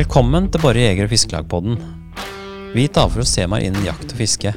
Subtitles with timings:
[0.00, 1.74] Velkommen til Borre jeger- og fiskelag-podden.
[2.72, 4.48] Vi tar for oss temaer innen jakt og fiske.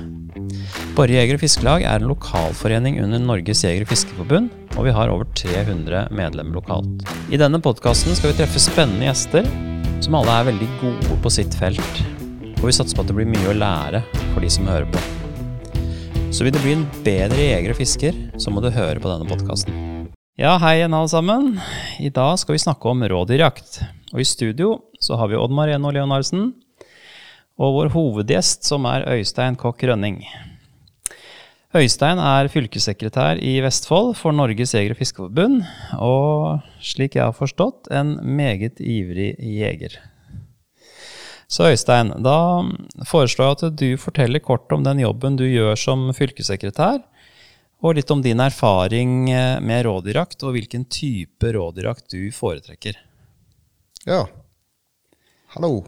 [0.96, 5.10] Borre jeger- og fiskelag er en lokalforening under Norges jeger- og fiskeforbund, og vi har
[5.12, 7.04] over 300 medlemmer lokalt.
[7.28, 9.44] I denne podkasten skal vi treffe spennende gjester,
[10.00, 11.96] som alle er veldig gode på sitt felt.
[12.62, 14.02] Og vi satser på at det blir mye å lære
[14.34, 15.02] for de som hører på.
[16.32, 19.28] Så vil du bli en bedre jeger og fisker, så må du høre på denne
[19.28, 19.76] podkasten.
[20.40, 21.60] Ja, hei igjen alle sammen.
[22.00, 23.84] I dag skal vi snakke om rådyrjakt.
[24.14, 26.54] Og i studio så har vi Odd Mareno Leonardsen
[27.60, 30.24] og vår hovedgjest, som er Øystein Kokk Rønning.
[31.74, 35.64] Øystein er fylkessekretær i Vestfold for Norges jeger- og fiskeforbund,
[35.98, 39.98] og slik jeg har forstått, en meget ivrig jeger.
[41.50, 42.62] Så Øystein, da
[43.10, 47.02] foreslår jeg at du forteller kort om den jobben du gjør som fylkessekretær,
[47.84, 53.02] og litt om din erfaring eh, med rådyrjakt, og hvilken type rådyrjakt du foretrekker.
[54.08, 54.24] Ja.
[55.54, 55.84] Hallo.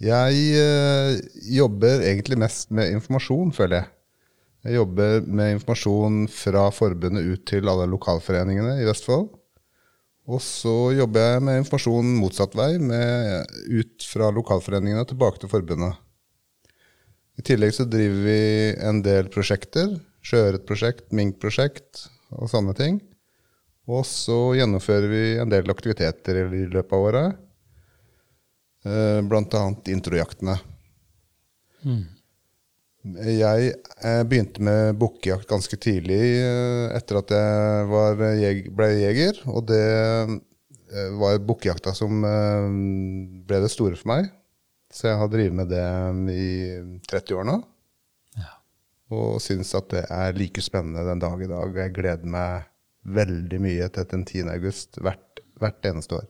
[0.00, 1.18] Jeg eh,
[1.52, 3.88] jobber egentlig mest med informasjon, føler jeg.
[4.64, 9.26] Jeg jobber med informasjon fra forbundet ut til alle lokalforeningene i Vestfold.
[10.32, 16.00] Og så jobber jeg med informasjon motsatt vei, med, ut fra lokalforeningene tilbake til forbundet.
[17.36, 18.40] I tillegg så driver vi
[18.88, 19.92] en del prosjekter.
[20.24, 22.96] Sjøørretprosjekt, minkprosjekt og sånne ting.
[23.92, 27.46] Og så gjennomfører vi en del aktiviteter i løpet av året.
[28.80, 30.56] Eh, annet introjaktene.
[33.00, 33.72] Jeg
[34.04, 37.34] eh, begynte med bukkejakt ganske tidlig eh, etter at
[38.40, 39.42] jeg ble jeger.
[39.52, 39.84] Og det
[41.20, 42.24] var bukkejakta som
[43.46, 44.32] ble det store for meg.
[44.90, 45.84] Så jeg har drevet med det
[46.34, 46.48] i
[47.06, 47.60] 30 år nå.
[49.14, 51.78] Og syns at det er like spennende den dag i dag.
[51.84, 52.66] Jeg gleder meg
[53.06, 54.50] veldig mye til den 10.
[54.56, 56.26] august hvert, hvert eneste år.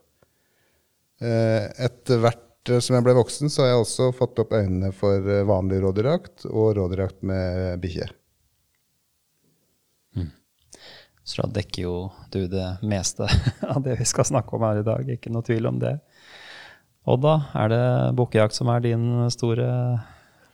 [1.20, 4.92] Eh, Etter hvert eh, som jeg ble voksen, så har jeg også fått opp øynene
[4.96, 8.08] for eh, vanlig rådyrjakt og rådyrjakt med bikkje.
[11.30, 11.96] Så da dekker jo
[12.33, 13.28] du det meste
[13.72, 15.11] av det vi skal snakke om her i dag.
[15.14, 15.92] Ikke noe tvil om det.
[17.06, 17.84] Odda, er det
[18.18, 19.68] bukkejakt som er din store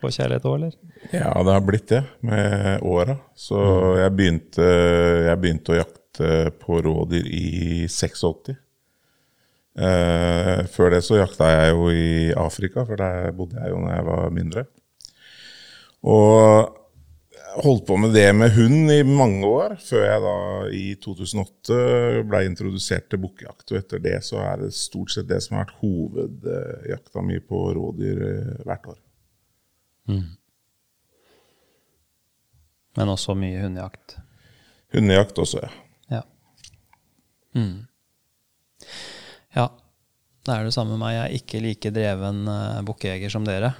[0.02, 0.74] forkjærlighet òg, eller?
[1.14, 3.16] Ja, det har blitt det med åra.
[3.38, 3.56] Så
[4.02, 4.68] jeg begynte,
[5.30, 6.30] jeg begynte å jakte
[6.60, 7.46] på rådyr i
[7.88, 8.52] 86.
[9.76, 13.92] Eh, før det så jakta jeg jo i Afrika, for der bodde jeg jo når
[13.92, 14.64] jeg var mindre.
[16.06, 16.72] Og
[17.64, 20.36] holdt på med det med hund i mange år, før jeg da
[20.76, 23.66] i 2008 ble introdusert til bukkejakt.
[23.72, 27.62] Og etter det så er det stort sett det som har vært hovedjakta mi på
[27.76, 29.00] rådyr eh, hvert år.
[32.96, 34.16] Men også mye hundejakt.
[34.94, 35.70] Hundejakt også, ja.
[36.16, 36.22] Ja.
[37.56, 37.84] Mm.
[39.56, 39.70] Ja.
[40.46, 41.14] Det er det samme med meg.
[41.16, 43.72] Jeg er ikke like dreven uh, bukkjeger som dere.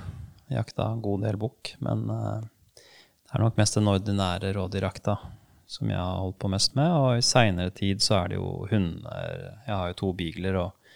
[0.51, 2.41] Jakta en god del bukk, men uh,
[2.81, 5.19] det er nok mest den ordinære rådyrjakta
[5.67, 6.91] som jeg har holdt på mest med.
[6.95, 9.45] Og i seinere tid så er det jo hunder.
[9.67, 10.95] Jeg har jo to beagler og,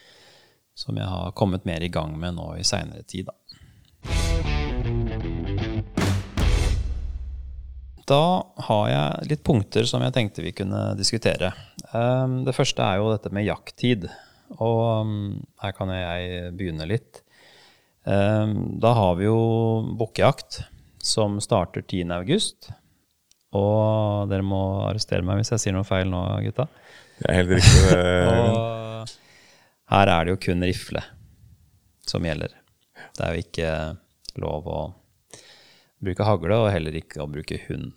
[0.78, 3.36] som jeg har kommet mer i gang med nå i seinere tid, da.
[8.10, 8.24] Da
[8.66, 11.52] har jeg litt punkter som jeg tenkte vi kunne diskutere.
[11.92, 14.08] Um, det første er jo dette med jakttid.
[14.59, 15.15] Og um,
[15.62, 17.22] her kan jeg begynne litt.
[18.05, 19.38] Um, da har vi jo
[20.00, 20.62] bukkejakt,
[21.00, 22.11] som starter 10.
[22.19, 22.71] august.
[23.56, 26.69] Og dere må arrestere meg hvis jeg sier noe feil nå, gutta.
[27.21, 27.99] Det er helt riktig.
[28.31, 29.16] Og
[29.91, 31.03] her er det jo kun rifle
[32.06, 32.55] som gjelder.
[33.16, 33.72] Det er jo ikke
[34.41, 34.81] lov å
[36.00, 37.93] bruke hagle, og heller ikke å bruke hund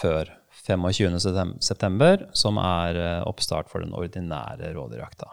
[0.00, 0.32] før
[0.64, 1.20] 25.
[1.62, 5.28] september, som er eh, oppstart for den ordinære rådyrjakta.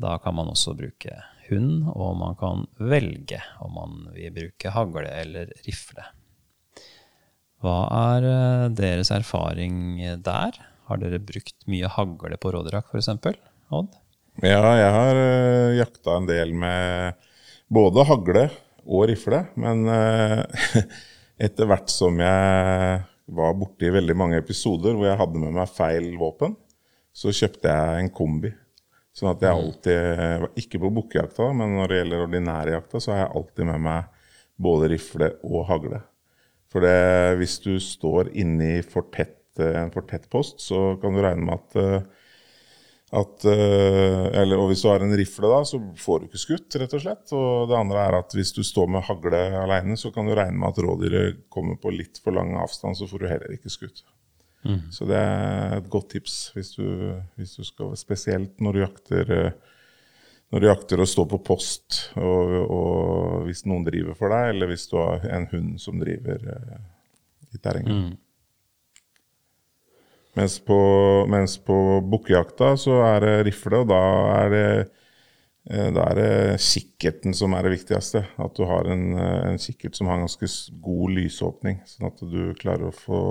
[0.00, 1.18] Da kan man også bruke
[1.50, 6.06] hund, og man kan velge om man vil bruke hagle eller rifle.
[7.60, 10.56] Hva er eh, deres erfaring der?
[10.88, 13.36] Har dere brukt mye hagle på rådyrjakt, f.eks.?
[13.70, 13.92] Odd?
[14.40, 17.18] Ja, jeg har uh, jakta en del med
[17.70, 18.46] både hagle
[18.86, 19.44] og rifle.
[19.60, 20.86] Men eh,
[21.46, 26.08] etter hvert som jeg var borti veldig mange episoder hvor jeg hadde med meg feil
[26.18, 26.56] våpen,
[27.12, 28.50] så kjøpte jeg en kombi.
[29.20, 33.18] Sånn at jeg alltid, ikke på bukkejakta, men når det gjelder ordinære jakta, så har
[33.26, 34.30] jeg alltid med meg
[34.60, 36.00] både rifle og hagle.
[36.72, 41.12] For det, hvis du står inne i for tett, en for tett post, så kan
[41.12, 42.26] du regne med at eh,
[43.10, 46.76] at, eh, eller, og hvis du har en rifle, da, så får du ikke skutt,
[46.78, 47.32] rett og slett.
[47.34, 50.54] Og det andre er at hvis du står med hagle alene, så kan du regne
[50.60, 54.04] med at rådyret kommer på litt for lang avstand, så får du heller ikke skutt.
[54.92, 56.84] Så det er et godt tips hvis du,
[57.40, 59.52] hvis du skal Spesielt når du jakter eh,
[60.50, 64.72] når du jakter og står på post, og, og hvis noen driver for deg, eller
[64.72, 66.80] hvis du har en hund som driver uh,
[67.54, 67.94] i terrenget.
[67.94, 68.16] Mm.
[70.40, 70.78] Mens på,
[71.30, 74.02] mens på bukkejakta så er det rifle, og da
[74.40, 74.66] er det,
[75.70, 78.24] eh, da er det kikkerten som er det viktigste.
[78.38, 80.50] At du har en, en kikkert som har ganske
[80.82, 83.22] god lysåpning, sånn at du klarer å få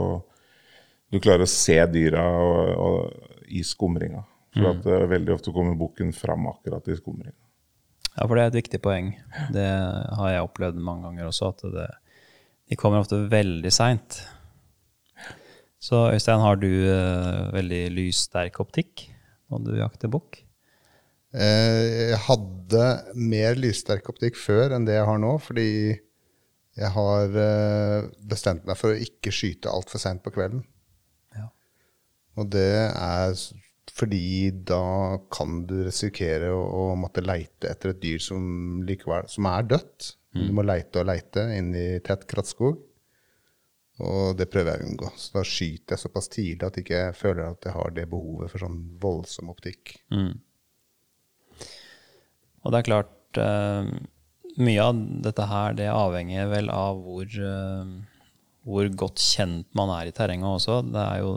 [1.09, 4.23] Du klarer å se dyra og, og, i skumringa.
[4.53, 7.37] For at er veldig ofte kommer bukken fram akkurat i skumringa.
[8.15, 9.13] Ja, for det er et viktig poeng.
[9.53, 9.65] Det
[10.17, 11.87] har jeg opplevd mange ganger også, at det,
[12.69, 14.19] de kommer ofte veldig seint.
[15.79, 19.05] Så Øystein, har du uh, veldig lyssterk optikk
[19.49, 20.41] når du jakter bukk?
[21.29, 25.69] Eh, Jeg hadde mer lyssterk optikk før enn det jeg har nå, fordi
[26.79, 30.63] jeg har eh, bestemt meg for å ikke skyte altfor seint på kvelden.
[32.39, 33.35] Og det er
[33.99, 39.49] fordi da kan du risikere å, å måtte leite etter et dyr som likevel som
[39.49, 40.13] er dødt.
[40.37, 42.77] Du må leite og leite inn i tett krattskog.
[43.99, 45.09] Og det prøver jeg å unngå.
[45.19, 48.51] Så da skyter jeg såpass tidlig at jeg ikke føler at jeg har det behovet
[48.53, 49.97] for sånn voldsom optikk.
[50.13, 50.37] Mm.
[52.63, 53.89] Og det er klart uh,
[54.59, 57.91] Mye av dette her det avhenger vel av hvor, uh,
[58.67, 60.81] hvor godt kjent man er i terrenget også.
[60.87, 61.33] Det er jo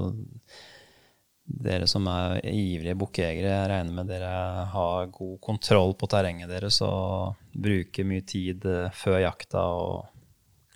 [1.52, 4.32] dere som er ivrige bukkjegere, jeg regner med dere
[4.72, 10.08] har god kontroll på terrenget deres og bruker mye tid eh, før jakta og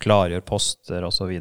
[0.03, 1.33] klargjør poster osv.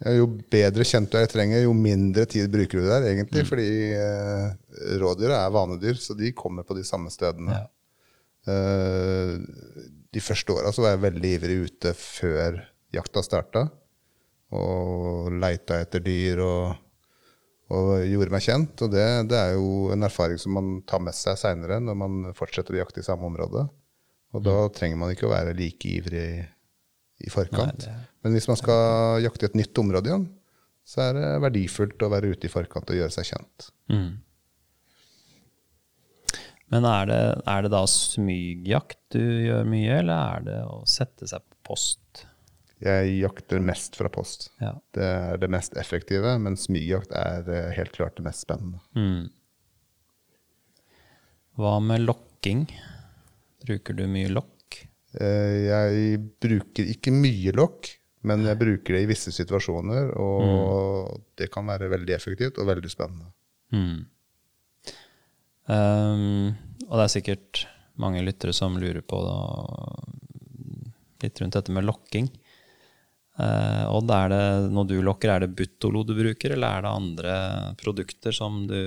[0.00, 3.44] Jo bedre kjent du er i terrenget, jo mindre tid bruker du der, egentlig.
[3.48, 4.46] Fordi eh,
[5.00, 7.58] rådyr er vanedyr, så de kommer på de samme stedene.
[7.58, 7.66] Ja.
[8.48, 9.34] Eh,
[10.10, 12.62] de første åra var jeg veldig ivrig ute før
[12.96, 13.66] jakta starta.
[14.56, 16.80] Og leita etter dyr og,
[17.70, 18.82] og gjorde meg kjent.
[18.86, 22.18] Og det, det er jo en erfaring som man tar med seg seinere når man
[22.38, 23.66] fortsetter å jakte i samme område.
[24.34, 26.26] Og da trenger man ikke å være like ivrig
[27.20, 27.86] i forkant.
[27.86, 30.26] Nei, det- Men hvis man skal jakte i et nytt område igjen,
[30.86, 33.70] så er det verdifullt å være ute i forkant og gjøre seg kjent.
[33.88, 34.10] Mm.
[36.70, 37.20] Men er det,
[37.50, 42.24] er det da smygjakt du gjør mye, eller er det å sette seg på post?
[42.80, 44.48] Jeg jakter mest fra post.
[44.60, 44.72] Ja.
[44.96, 48.80] Det er det mest effektive, men smygjakt er eh, helt klart det mest spennende.
[48.96, 49.28] Mm.
[51.60, 52.64] Hva med lokking?
[53.66, 54.78] Bruker du mye lokk?
[55.20, 57.90] Eh, Jeg bruker ikke mye lokk,
[58.24, 62.92] men jeg bruker det i visse situasjoner, og det kan være veldig effektivt og veldig
[62.92, 63.28] spennende.
[63.76, 64.00] Mm.
[65.70, 66.48] Um,
[66.88, 67.64] og det er sikkert
[68.00, 69.36] mange lyttere som lurer på da,
[71.22, 72.30] litt rundt dette med lokking.
[73.40, 74.44] Uh, Odd, er det,
[74.74, 77.36] når du lokker, er det Buttolo du bruker, eller er det andre
[77.80, 78.80] produkter som du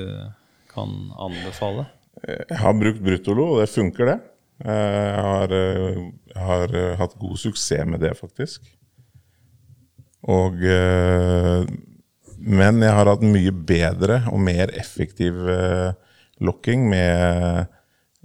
[0.74, 1.88] kan anbefale?
[2.24, 4.20] Jeg har brukt Bruttolo, og det funker, det.
[4.64, 5.98] Eh, Jeg har, eh,
[6.30, 8.70] jeg har hatt god suksess med det, faktisk.
[10.24, 10.56] Og
[12.44, 15.36] Men jeg har hatt mye bedre og mer effektiv
[16.44, 17.68] lokking med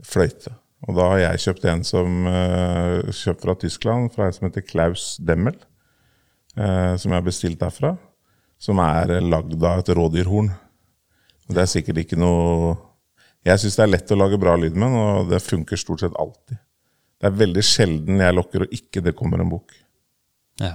[0.03, 0.53] fløyte.
[0.87, 5.17] Og da har jeg kjøpt en som kjøpt fra Tyskland, fra en som heter Klaus
[5.23, 5.55] Demmel.
[6.59, 7.95] Eh, Som jeg har bestilt derfra.
[8.59, 10.51] Som er lagd av et rådyrhorn.
[11.49, 12.75] Det er sikkert ikke noe
[13.47, 16.03] Jeg syns det er lett å lage bra lyd med den, og det funker stort
[16.03, 16.59] sett alltid.
[17.19, 19.73] Det er veldig sjelden jeg lokker og ikke det kommer en bok.
[20.61, 20.75] Ja.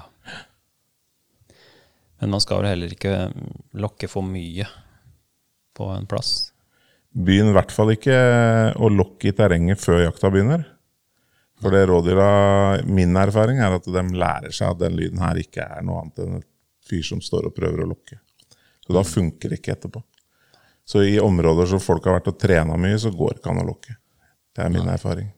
[2.20, 3.14] Men man skal vel heller ikke
[3.84, 4.66] lokke for mye
[5.78, 6.54] på en plass?
[7.14, 8.16] Begynn i hvert fall ikke
[8.80, 10.66] å lokke i terrenget før jakta begynner.
[11.64, 12.30] For det rådyra,
[12.86, 16.24] min erfaring er at de lærer seg at den lyden her ikke er noe annet
[16.24, 16.50] enn et
[16.84, 18.20] fyr som står og prøver å lukke.
[18.84, 20.02] Så da funker det ikke etterpå.
[20.84, 23.64] Så i områder som folk har vært og trena mye, så går det ikke an
[23.64, 23.96] å lukke.
[24.54, 25.30] Det er min erfaring.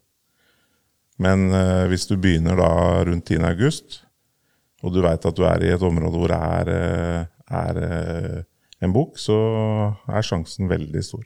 [1.22, 2.72] Men uh, hvis du begynner da
[3.08, 3.46] rundt 10.
[3.48, 4.02] august,
[4.84, 7.22] og du veit at du er i et område hvor det er, eh,
[7.58, 8.42] er eh,
[8.86, 9.38] en bok, så
[10.06, 11.24] er sjansen veldig stor.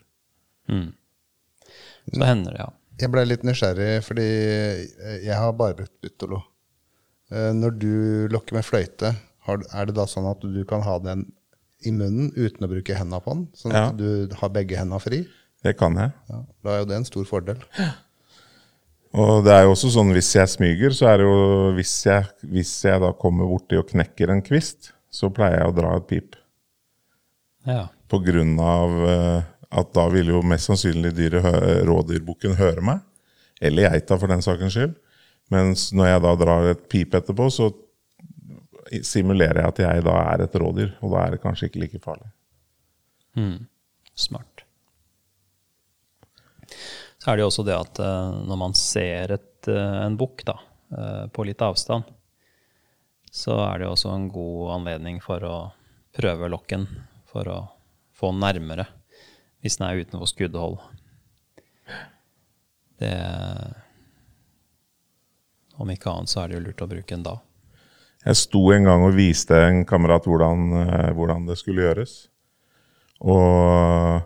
[2.07, 2.69] Så hender det, ja.
[2.99, 6.41] Jeg ble litt nysgjerrig, fordi eh, jeg har bare brukt Buttolo.
[7.31, 7.91] Eh, Når du
[8.33, 9.13] lokker med fløyte,
[9.49, 11.23] er det da sånn at du kan ha den
[11.87, 13.45] i munnen uten å bruke hendene på den?
[13.55, 13.91] Sånn at Ja.
[13.95, 15.21] du har begge hendene fri?
[15.63, 16.11] Det kan jeg.
[16.29, 17.63] Ja, da er jo det en stor fordel.
[19.19, 22.27] Og det er jo også sånn hvis jeg smyger, så er det jo Hvis jeg,
[22.45, 26.07] hvis jeg da kommer borti og knekker en kvist, så pleier jeg å dra et
[26.07, 26.35] pip.
[27.65, 27.87] ja.
[28.09, 31.41] På grunn av eh, at da vil jo mest sannsynlig dyre
[31.87, 33.03] rådyrbukken høre meg.
[33.61, 34.95] Eller geita, for den sakens skyld.
[35.53, 37.69] Mens når jeg da drar et pip etterpå, så
[39.05, 40.95] simulerer jeg at jeg da er et rådyr.
[41.03, 42.29] Og da er det kanskje ikke like farlig.
[43.37, 43.67] Mm.
[44.19, 44.65] Smart.
[47.27, 51.25] er det jo også det at eh, når man ser et, eh, en bukk eh,
[51.31, 52.07] på litt avstand,
[53.29, 55.57] så er det jo også en god anledning for å
[56.15, 56.87] prøve lokken
[57.29, 57.59] for å
[58.17, 58.87] få nærmere
[59.61, 60.79] hvis den er utenfor skuddhold.
[62.99, 63.13] Det
[65.79, 67.37] Om ikke annet så er det jo lurt å bruke den da.
[68.27, 72.15] Jeg sto en gang og viste en kamerat hvordan, eh, hvordan det skulle gjøres.
[73.23, 74.19] Og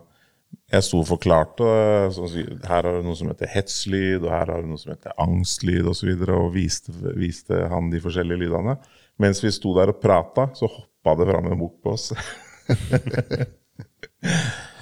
[0.74, 1.68] jeg sto og forklarte
[2.16, 5.13] sånn, her har du noe som heter hetslyd, og her har du noe som heter
[5.22, 5.92] angstlyd osv.
[5.92, 8.80] Og, så videre, og viste, viste han de forskjellige lydene.
[9.22, 12.10] Mens vi sto der og prata, så hoppa det fram en bok på oss.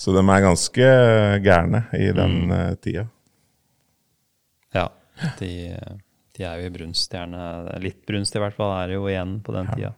[0.00, 0.92] så de er ganske
[1.44, 2.78] gærne i den mm.
[2.80, 3.04] tida.
[4.72, 4.86] Ja,
[5.38, 5.50] de
[6.40, 7.40] de er jo i brunst, gjerne.
[7.84, 9.90] Litt brunst i hvert fall er det jo igjen på den tida.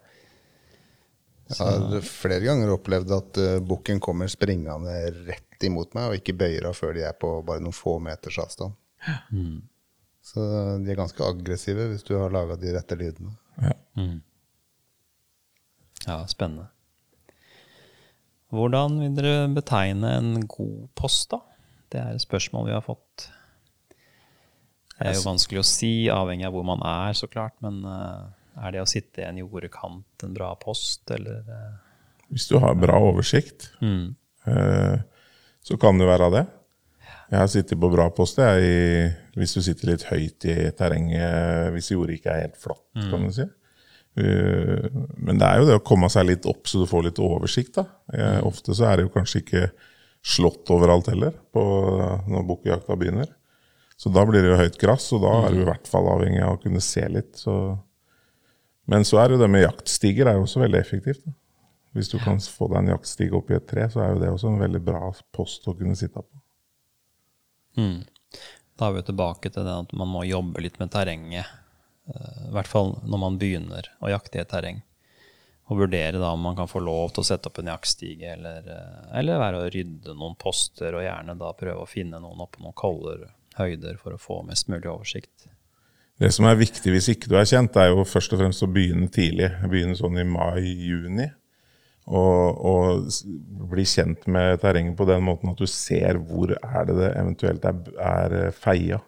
[1.53, 4.97] Jeg har flere ganger opplevd at uh, bukken kommer springende
[5.29, 8.41] rett imot meg, og ikke bøyer av før de er på bare noen få meters
[8.43, 8.75] avstand.
[9.31, 9.61] Mm.
[10.23, 10.49] Så
[10.83, 13.37] de er ganske aggressive hvis du har laga de rette lydene.
[13.63, 13.77] Ja.
[14.01, 14.19] Mm.
[16.09, 16.72] ja, spennende.
[18.53, 21.41] Hvordan vil dere betegne en god post, da?
[21.93, 23.31] Det er et spørsmål vi har fått
[25.03, 27.55] det er jo vanskelig å si, avhengig av hvor man er, så klart.
[27.65, 28.31] Men uh,
[28.63, 31.73] er det å sitte i en jordekant en bra post, eller uh,
[32.31, 34.05] Hvis du har bra oversikt, mm.
[34.47, 34.97] uh,
[35.63, 36.45] så kan det være det.
[37.33, 41.91] Jeg har sittet på bra post jeg, hvis du sitter litt høyt i terrenget, hvis
[41.95, 43.07] jordet ikke er helt flatt, mm.
[43.09, 43.47] kan du si.
[44.15, 47.75] Men det er jo det å komme seg litt opp så du får litt oversikt.
[47.79, 47.87] da.
[48.13, 48.49] Jeg, mm.
[48.51, 49.63] Ofte så er det jo kanskje ikke
[50.23, 51.63] slått overalt heller på,
[52.31, 53.31] når bukkjakta begynner.
[53.97, 56.43] Så da blir det jo høyt gress, og da er du i hvert fall avhengig
[56.43, 57.37] av å kunne se litt.
[57.39, 57.55] Så.
[58.91, 61.23] Men så er jo det med jaktstiger er jo også veldig effektivt.
[61.25, 61.35] Da.
[61.97, 64.33] Hvis du kan få deg en jaktstige opp i et tre, så er jo det
[64.33, 66.43] også en veldig bra post å kunne sitte på.
[67.79, 68.01] Mm.
[68.81, 71.47] Da er vi tilbake til det at man må jobbe litt med terrenget.
[72.09, 74.83] Eh, I hvert fall når man begynner å jakte i et terreng.
[75.71, 78.67] Og vurdere da om man kan få lov til å sette opp en jaktstige, eller,
[78.67, 82.65] eh, eller være å rydde noen poster, og gjerne da prøve å finne noen oppå
[82.65, 85.49] noen koller høyder for å få mest mulig oversikt.
[86.21, 88.71] Det som er viktig hvis ikke du er kjent, er jo først og fremst å
[88.71, 89.49] begynne tidlig.
[89.71, 91.31] Begynne sånn i mai-juni.
[92.03, 93.09] Og, og,
[93.71, 97.67] bli kjent med terrenget på den måten at du ser hvor er det det eventuelt
[97.69, 98.99] er, er feia.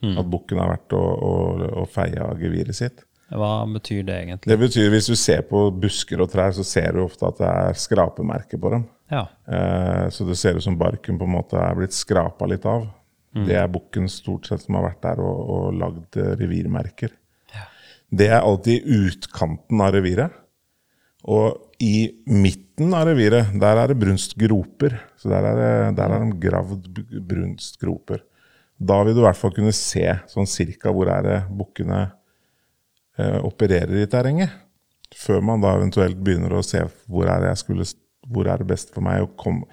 [0.00, 0.16] Mm.
[0.16, 3.02] At bukken har vært og, og, og feia geviret sitt.
[3.30, 4.50] Hva betyr det egentlig?
[4.50, 7.50] Det betyr Hvis du ser på busker og trær, så ser du ofte at det
[7.50, 8.86] er skrapemerker på dem.
[9.10, 9.26] Ja.
[9.46, 12.88] Eh, så det ser ut som barken på en måte er blitt skrapa litt av.
[13.36, 13.44] Mm.
[13.46, 17.14] Det er bukken stort sett som har vært der og, og lagd eh, revirmerker.
[17.54, 17.66] Ja.
[18.10, 20.34] Det er alltid utkanten av reviret.
[21.30, 24.96] Og i midten av reviret, der er det brunstgroper.
[25.20, 26.90] Så der er, det, der er de gravd
[27.30, 28.24] brunstgroper.
[28.80, 32.00] Da vil du i hvert fall kunne se sånn cirka hvor er det bukkene
[33.20, 34.54] eh, opererer i terrenget.
[35.16, 37.84] Før man da eventuelt begynner å se hvor er det, skulle,
[38.30, 39.68] hvor er det best for meg å komme,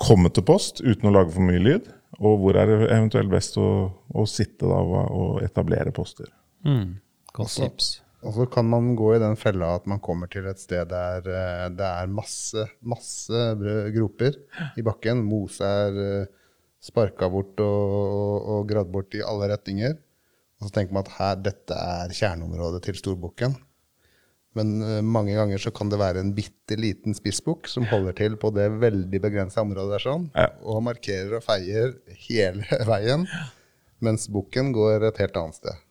[0.00, 1.88] komme til post uten å lage for mye lyd.
[2.20, 6.28] Og hvor er det eventuelt best å, å sitte da og etablere poster.
[6.66, 6.98] Mm,
[7.32, 7.92] godt tips.
[8.26, 11.24] Og så kan man gå i den fella at man kommer til et sted der
[11.24, 13.46] eh, det er masse, masse
[13.94, 14.36] groper
[14.76, 15.22] i bakken.
[15.24, 16.28] Mose er eh,
[16.80, 19.98] sparka bort og, og, og gradd bort i alle retninger.
[20.60, 23.56] Og så tenker man at her, dette er kjerneområdet til storbukken.
[24.58, 28.34] Men uh, mange ganger så kan det være en bitte liten spissbukk som holder til
[28.40, 30.48] på det veldig begrensa området der sånn, ja.
[30.66, 31.94] og markerer og feier
[32.26, 33.28] hele veien,
[34.02, 35.86] mens bukken går et helt annet sted.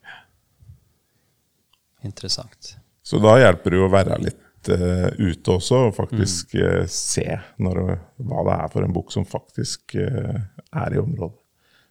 [2.05, 2.75] Interessant.
[3.03, 7.25] Så da hjelper det jo å være litt uh, ute også, og faktisk uh, se
[7.61, 7.83] når,
[8.17, 11.37] hva det er for en bukk som faktisk er i området.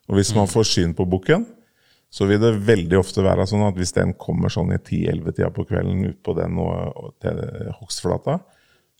[0.09, 0.53] Og hvis man mm.
[0.53, 1.47] får syn på bukken,
[2.11, 5.67] så vil det veldig ofte være sånn at hvis den kommer sånn i 10-11-tida på
[5.69, 7.43] kvelden ut på den og, og til
[7.81, 8.39] hogstflata,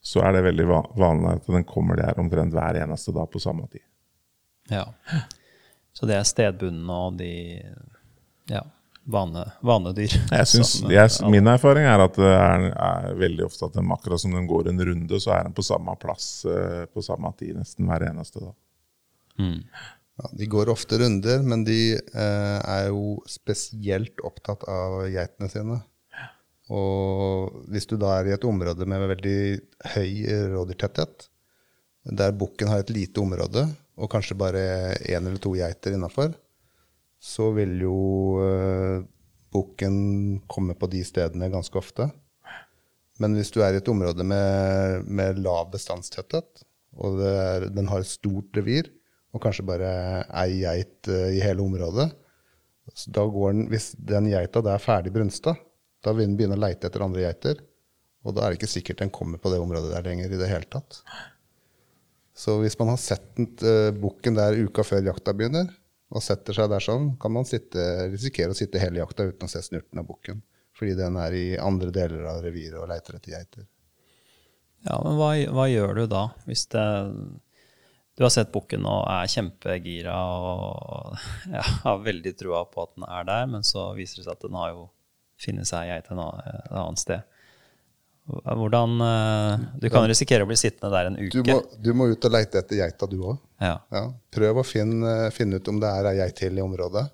[0.05, 3.65] så er det veldig vanlig at den kommer der omtrent hver eneste dag på samme
[3.73, 3.85] tid.
[4.69, 4.85] Ja.
[5.97, 7.33] Så det er stedbundne og de
[8.49, 8.63] ja,
[9.09, 10.15] vane, vanedyr?
[10.31, 13.85] Jeg synes, som, jeg, min erfaring er at det er, er, veldig ofte at de,
[13.95, 17.33] akkurat som den går en runde, så er den på samme plass eh, på samme
[17.39, 18.57] tid nesten hver eneste dag.
[19.39, 19.61] Mm.
[20.19, 25.81] Ja, de går ofte runder, men de eh, er jo spesielt opptatt av geitene sine.
[26.69, 29.39] Og hvis du da er i et område med veldig
[29.95, 30.11] høy
[30.53, 31.31] rådyrtetthet,
[32.19, 33.65] der bukken har et lite område,
[33.99, 34.61] og kanskje bare
[35.01, 36.35] én eller to geiter innafor,
[37.19, 37.99] så vil jo
[38.39, 39.03] uh,
[39.55, 39.99] bukken
[40.51, 42.09] komme på de stedene ganske ofte.
[43.19, 46.63] Men hvis du er i et område med, med lav bestandstetthet,
[46.99, 48.91] og er, den har et stort revir,
[49.35, 49.91] og kanskje bare
[50.45, 52.09] ei geit uh, i hele området.
[53.13, 55.57] Da går den, Hvis den geita er ferdig brunsta,
[56.05, 57.59] da vil den begynne å leite etter andre geiter.
[58.27, 60.49] Og da er det ikke sikkert den kommer på det området der lenger i det
[60.51, 61.03] hele tatt.
[62.39, 65.69] Så hvis man har sett uh, bukken der uka før jakta begynner,
[66.09, 69.51] og setter seg der sånn, kan man sitte, risikere å sitte hele jakta uten å
[69.53, 70.41] se snurten av bukken.
[70.79, 73.67] Fordi den er i andre deler av reviret og leiter etter geiter.
[74.87, 76.87] Ja, men hva, hva gjør du da, hvis det
[78.19, 81.19] du har sett bukken og er kjempegira og
[81.57, 84.47] ja, har veldig trua på at den er der, men så viser det seg at
[84.47, 84.87] den har jo
[85.39, 87.38] funnet seg geit et annet sted.
[88.29, 91.31] Hvordan eh, Du kan risikere å bli sittende der en uke.
[91.33, 93.39] Du må, du må ut og leite etter geita, du òg.
[93.63, 93.79] Ja.
[93.95, 94.03] Ja.
[94.35, 97.07] Prøv å finne, finne, ut om det er ei geit til i området.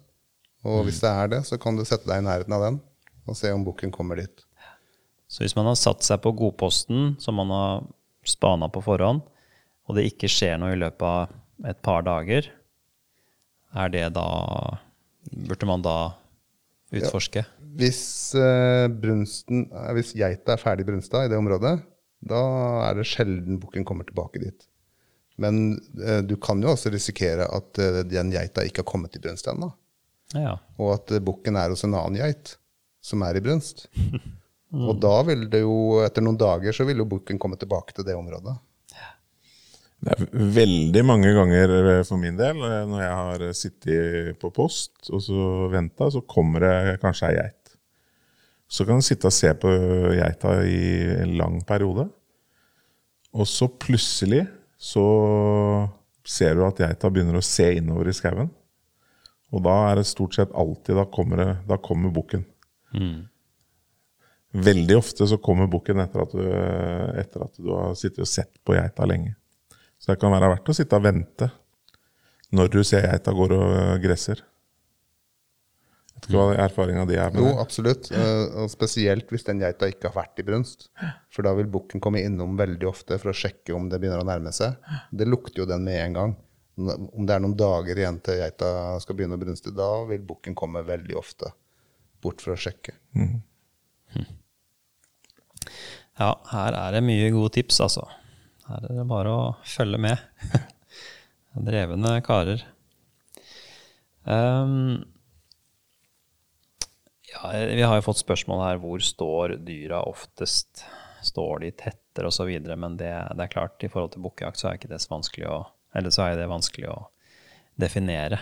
[0.64, 0.88] Og mm.
[0.88, 2.80] hvis det er det, så kan du sette deg i nærheten av den
[3.25, 4.42] og se om bukken kommer dit.
[5.30, 7.87] Så hvis man har satt seg på godposten, som man har
[8.28, 9.23] spana på forhånd,
[9.88, 12.50] og det ikke skjer noe i løpet av et par dager,
[13.75, 14.26] er det da
[15.25, 16.12] Burde man da
[16.92, 17.40] utforske?
[17.40, 17.53] Ja.
[17.75, 18.02] Hvis,
[18.38, 21.76] uh, brunsten, uh, hvis geita er ferdig brunsta i det området,
[22.25, 22.43] da
[22.88, 24.69] er det sjelden bukken kommer tilbake dit.
[25.40, 29.50] Men uh, du kan jo også risikere at den geita ikke har kommet til brunst
[29.50, 29.73] ennå.
[30.35, 30.57] Ja.
[30.81, 32.57] Og at bukken er hos en annen geit
[33.04, 33.88] som er i brunst.
[33.95, 34.87] mm.
[34.88, 38.07] Og da vil det jo, etter noen dager, så vil jo bukken komme tilbake til
[38.07, 38.57] det området.
[40.04, 44.50] Det er veldig mange ganger eh, for min del eh, når jeg har sittet på
[44.52, 47.63] post og så venta, så kommer det kanskje ei geit.
[48.75, 49.71] Så kan du sitte og se på
[50.16, 50.81] geita i
[51.21, 52.09] en lang periode.
[53.35, 54.43] Og så plutselig
[54.78, 55.04] så
[56.26, 58.50] ser du at geita begynner å se innover i skauen.
[59.54, 62.43] Og da er det stort sett alltid Da kommer, det, da kommer bukken.
[62.95, 63.28] Mm.
[64.54, 66.25] Veldig ofte så kommer bukken etter,
[67.19, 69.37] etter, at du har sittet og sett på geita lenge.
[69.99, 71.50] Så det kan være verdt å sitte og vente
[72.54, 74.43] når du ser geita går og gresser.
[76.25, 78.09] Vet ikke hva erfaringa di er med Jo, absolutt.
[78.14, 80.89] Eh, og spesielt hvis den geita ikke har vært i brunst.
[81.32, 84.28] For da vil bukken komme innom veldig ofte for å sjekke om det begynner å
[84.28, 84.78] nærme seg.
[85.13, 86.34] Det lukter jo den med en gang.
[86.80, 88.71] Om det er noen dager igjen til geita
[89.04, 91.52] skal begynne å brunste, da vil bukken komme veldig ofte
[92.25, 92.97] bort for å sjekke.
[93.15, 93.43] Mm.
[96.19, 98.08] Ja, her er det mye gode tips, altså.
[98.69, 100.25] Her er det bare å følge med.
[101.69, 102.65] Drevne karer.
[104.25, 105.04] Um,
[107.52, 110.85] vi har jo fått spørsmål her hvor står dyra oftest.
[111.25, 112.50] Står de tettere osv.?
[112.76, 115.49] Men det, det, er klart, i forhold til bukkejakt så er ikke det så vanskelig
[115.50, 115.59] å
[115.95, 116.99] Eller så er det vanskelig å
[117.78, 118.41] definere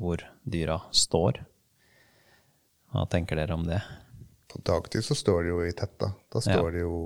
[0.00, 1.42] hvor dyra står.
[2.94, 3.82] Hva tenker dere om det?
[4.50, 6.12] På dagtid så står de jo i tetta.
[6.32, 6.72] Da står ja.
[6.76, 6.98] de jo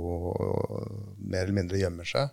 [1.19, 2.31] mer eller mindre gjemmer seg.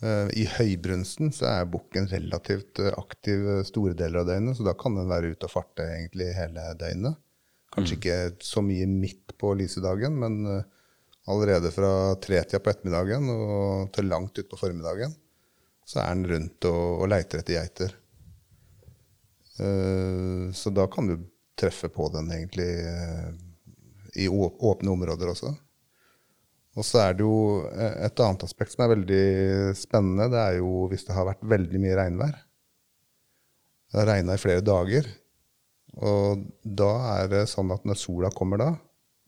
[0.00, 4.72] Uh, I høybrunsten så er bukken relativt uh, aktiv store deler av døgnet, så da
[4.80, 7.20] kan den være ute og farte egentlig hele døgnet.
[7.70, 8.00] Kanskje mm.
[8.00, 10.62] ikke så mye midt på lyse dagen, men uh,
[11.30, 15.14] allerede fra tretida på ettermiddagen og til langt utpå formiddagen
[15.86, 17.96] så er den rundt og, og leiter etter geiter.
[20.56, 21.16] så da kan du
[21.58, 22.68] treffe på den egentlig
[24.14, 25.52] i åpne områder også.
[26.78, 29.24] Og så er det jo eh, et annet aspekt som er veldig
[29.78, 30.30] spennende.
[30.32, 32.36] Det er jo hvis det har vært veldig mye regnvær.
[33.90, 35.08] Det har regna i flere dager.
[35.98, 38.70] Og da er det sånn at når sola kommer da,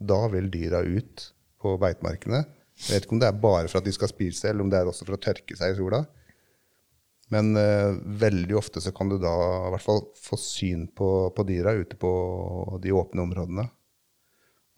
[0.03, 1.29] da vil dyra ut
[1.62, 2.42] på beitemarkene.
[2.83, 4.81] Jeg vet ikke om det er bare for at de skal spise, eller om det
[4.81, 6.03] er også for å tørke seg i sola.
[7.33, 9.33] Men eh, veldig ofte så kan du da
[9.68, 12.11] i hvert fall få syn på, på dyra ute på
[12.83, 13.68] de åpne områdene.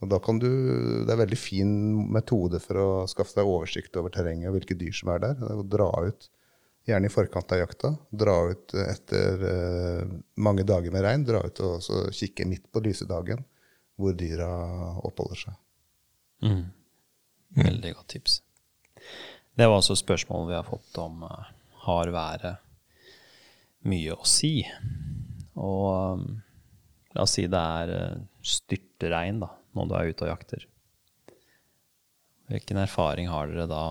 [0.02, 1.72] Og da kan du, Det er en veldig fin
[2.12, 5.38] metode for å skaffe deg oversikt over terrenget og hvilke dyr som er der.
[5.40, 6.28] Er å dra ut,
[6.84, 7.94] Gjerne i forkant av jakta.
[8.10, 11.24] Dra ut etter eh, mange dager med regn.
[11.24, 13.40] Dra ut og kikke midt på lyse dagen
[13.96, 14.48] hvor dyra
[15.06, 15.58] oppholder seg.
[16.44, 16.64] Mm.
[17.54, 18.40] Veldig godt tips.
[19.54, 21.50] Det var også spørsmål vi har fått om uh,
[21.86, 22.58] har været
[23.86, 24.64] mye å si.
[25.54, 26.24] Og um,
[27.14, 30.66] la oss si det er uh, styrtregn, da når du er ute og jakter.
[32.50, 33.84] Hvilken erfaring har dere da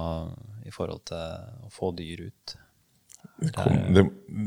[0.68, 2.56] i forhold til å få dyr ut?
[3.42, 4.04] De,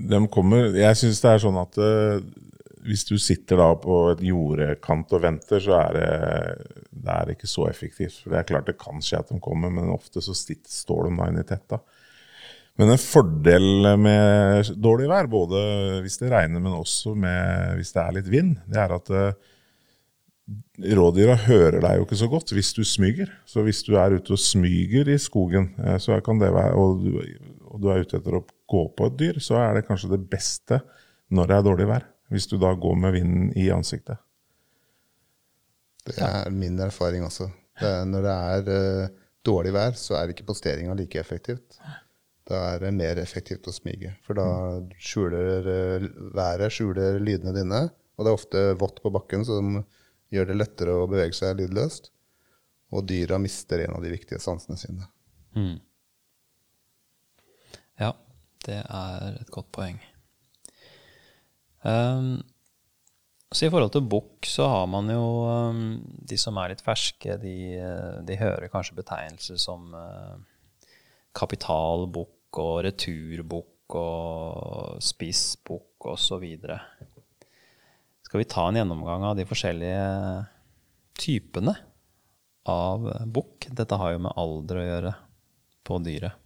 [0.08, 2.20] de kommer Jeg syns det er sånn at uh,
[2.86, 6.10] hvis du sitter da på et jordkant og venter, så er det,
[6.94, 8.20] det er ikke så effektivt.
[8.22, 11.16] For det er klart det kan skje at de kommer, men ofte så står de
[11.18, 11.80] da inne i tetta.
[12.76, 15.60] Men en fordel med dårlig vær, både
[16.04, 19.52] hvis det regner, men også med, hvis det er litt vind, det er at uh,
[20.76, 23.30] Rådyra hører deg jo ikke så godt hvis du smyger.
[23.48, 27.02] Så hvis du er ute og smyger i skogen, eh, så kan det være, og,
[27.66, 30.22] og du er ute etter å gå på et dyr, så er det kanskje det
[30.30, 30.80] beste
[31.34, 32.06] når det er dårlig vær.
[32.32, 34.18] Hvis du da går med vinden i ansiktet.
[36.06, 37.48] Det er min erfaring også.
[37.78, 41.78] Det er, når det er uh, dårlig vær, så er ikke posteringa like effektivt.
[42.46, 44.14] Da er det mer effektivt å smyge.
[44.26, 44.48] For da
[45.02, 47.82] skjuler uh, været skjuler lydene dine.
[48.16, 49.80] Og det er ofte vått på bakken, som
[50.34, 52.10] gjør det lettere å bevege seg lydløst.
[52.94, 55.10] Og dyra mister en av de viktige sansene sine.
[55.58, 55.76] Mm.
[58.66, 59.98] Det er et godt poeng.
[61.86, 62.40] Um,
[63.54, 67.36] så I forhold til bukk så har man jo um, De som er litt ferske,
[67.38, 67.54] de,
[68.26, 70.34] de hører kanskje betegnelser som uh,
[71.36, 76.46] kapitalbukk og returbukk og spissbukk osv.
[78.26, 80.08] Skal vi ta en gjennomgang av de forskjellige
[81.22, 81.76] typene
[82.66, 83.68] av bukk?
[83.70, 85.14] Dette har jo med alder å gjøre
[85.86, 86.45] på dyret.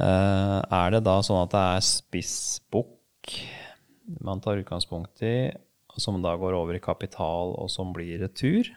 [0.00, 3.34] Uh, er det da sånn at det er spissbukk
[4.24, 5.50] man tar utgangspunkt i,
[6.00, 8.70] som da går over i kapital, og som blir retur?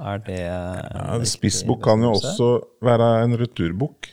[0.00, 2.50] Er det ja, Spissbukk kan jo også
[2.84, 4.10] være en returbukk.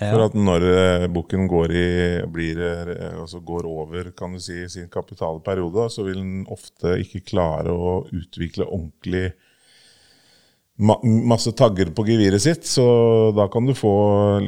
[0.00, 0.14] Ja.
[0.14, 5.90] For at når uh, bukken går, uh, altså går, over kan du si, sin kapitalperiode,
[5.92, 9.30] så vil den ofte ikke klare å utvikle ordentlig
[10.80, 12.84] ma masse tagger på geviret sitt, så
[13.36, 13.92] da kan du få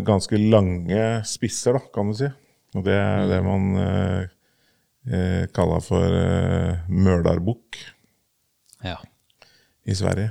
[0.07, 2.31] ganske lange spisser, da, kan du si.
[2.77, 4.23] Og det er det man eh,
[5.12, 7.81] eh kaller for eh, mølarbukk
[8.87, 8.97] ja.
[9.85, 10.31] i Sverige.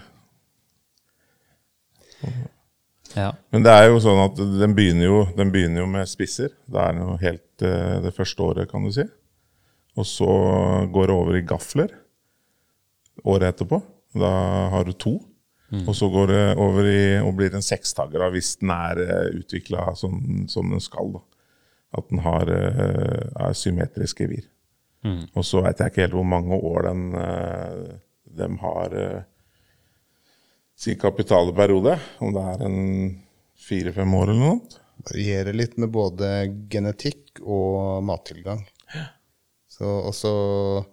[3.15, 3.31] Ja.
[3.51, 6.53] Men det er jo sånn at den begynner jo, den begynner jo med spisser.
[6.65, 9.05] Det er jo helt eh, det første året, kan du si.
[9.99, 10.31] Og så
[10.91, 11.91] går det over i gafler
[13.27, 13.81] året etterpå.
[14.17, 14.31] Da
[14.71, 15.17] har du to.
[15.71, 15.85] Mm.
[15.87, 19.93] Og så går det over i og blir en sekstagger hvis den er eh, utvikla
[19.95, 21.13] som, som, den skal.
[21.15, 21.21] Da.
[21.99, 24.45] At den har, uh, er symmetrisk gevir.
[25.03, 25.25] Mm.
[25.35, 27.99] Og så veit jeg ikke helt hvor mange år den, uh,
[28.31, 31.97] de har sin sin kapitalperiode.
[32.23, 32.79] Om det er en
[33.59, 34.79] fire-fem år eller noe.
[35.11, 36.29] Varierer litt med både
[36.71, 38.63] genetikk og mattilgang.
[39.71, 40.31] Så også
[40.81, 40.89] Eh,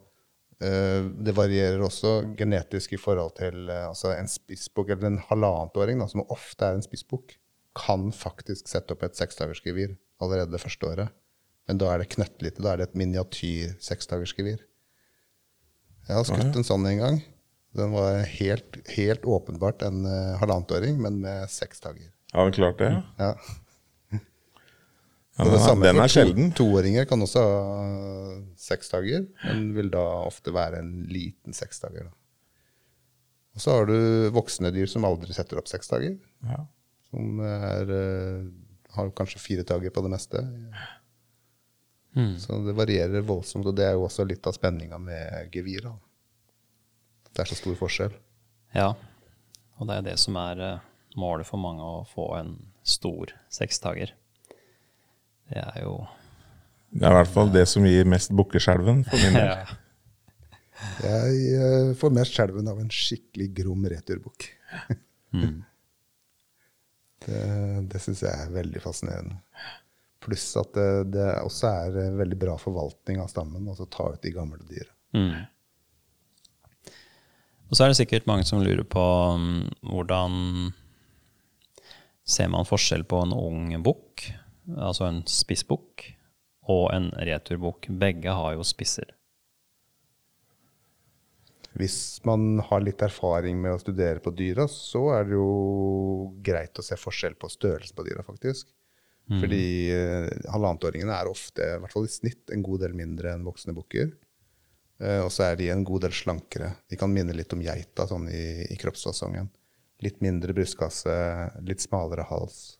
[0.59, 6.25] det varierer også genetisk i forhold til eh, altså en spissbukk, eller en halvannetåring, som
[6.27, 7.37] ofte er en spissbukk,
[7.79, 11.14] kan faktisk sette opp et seksdagersgevir allerede det første året.
[11.68, 12.64] Men da er det knøttlite.
[12.64, 14.64] Da er det et miniatyr seksdagersgevir.
[16.09, 17.18] Jeg har skutt en sånn en gang.
[17.77, 22.09] Den var helt, helt åpenbart en uh, halvannetåring, men med seks dager.
[22.33, 22.88] Har den klart det?
[22.97, 23.03] Ja.
[23.21, 23.59] Ja,
[25.38, 26.51] den, samme den er sjelden.
[26.51, 27.59] To, toåringer kan også ha
[28.59, 32.09] seks dager, men vil da ofte være en liten seksdager.
[33.55, 36.16] Og så har du voksne dyr som aldri setter opp seks dager.
[36.46, 36.61] Ja.
[37.11, 38.44] Som er, eh,
[38.94, 40.42] har kanskje fire dager på det meste.
[42.16, 42.37] Mm.
[42.38, 45.87] Så det varierer voldsomt, og det er jo også litt av spenninga med gevir.
[47.33, 48.14] Det er så stor forskjell.
[48.74, 48.94] Ja,
[49.79, 54.14] og det er det som er eh, målet for mange, å få en stor seksdager.
[55.48, 55.96] Det er jo
[56.92, 59.52] Det er i hvert fall det som gir mest bukkeskjelven for min del.
[59.52, 59.78] ja.
[61.02, 64.46] Jeg uh, får mest skjelven av en skikkelig grom returbukk.
[65.34, 65.58] mm.
[67.26, 67.42] Det,
[67.90, 69.40] det syns jeg er veldig fascinerende.
[70.22, 74.34] Pluss at det, det, også er veldig bra forvaltning av stammen å ta ut de
[74.34, 74.90] gamle dyra.
[75.18, 75.46] Mm.
[77.68, 79.02] Og så er det sikkert mange som lurer på
[79.34, 80.70] um, hvordan
[82.28, 84.28] ser man forskjell på en ung bukk
[84.76, 86.04] altså en spissbukk,
[86.68, 87.88] og en returbukk.
[88.00, 89.14] Begge har jo spisser.
[91.78, 96.78] Hvis man har litt erfaring med å studere på dyra, så er det jo greit
[96.81, 98.72] å se forskjell på størrelsen på dyra, faktisk.
[99.28, 99.42] Mm.
[99.42, 103.46] Fordi eh, halvannetåringene er ofte, i hvert fall i snitt, en god del mindre enn
[103.46, 104.11] voksne bukker.
[104.98, 106.72] Eh, og så er de en god del slankere.
[106.90, 109.52] De kan minne litt om geita sånn i, i kroppsfasongen.
[110.02, 111.14] Litt mindre brystkasse,
[111.68, 112.78] litt smalere hals.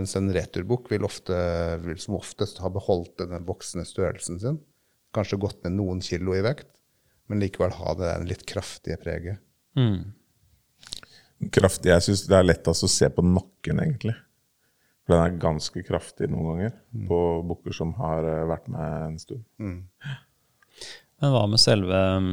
[0.00, 1.36] Mens en returbukk vil, ofte,
[1.84, 4.56] vil som oftest ha beholdt denne voksne størrelsen sin.
[5.12, 6.70] Kanskje gått ned noen kilo i vekt,
[7.28, 9.42] men likevel ha det litt kraftige preget.
[9.76, 10.14] Mm.
[11.52, 14.16] Kraftig, Jeg syns det er lettest å se på nakken, egentlig.
[15.04, 17.04] For den er ganske kraftig noen ganger mm.
[17.12, 17.20] på
[17.52, 19.44] bukker som har eh, vært med en stund.
[19.60, 19.82] Mm.
[21.20, 22.32] Men hva med selve um,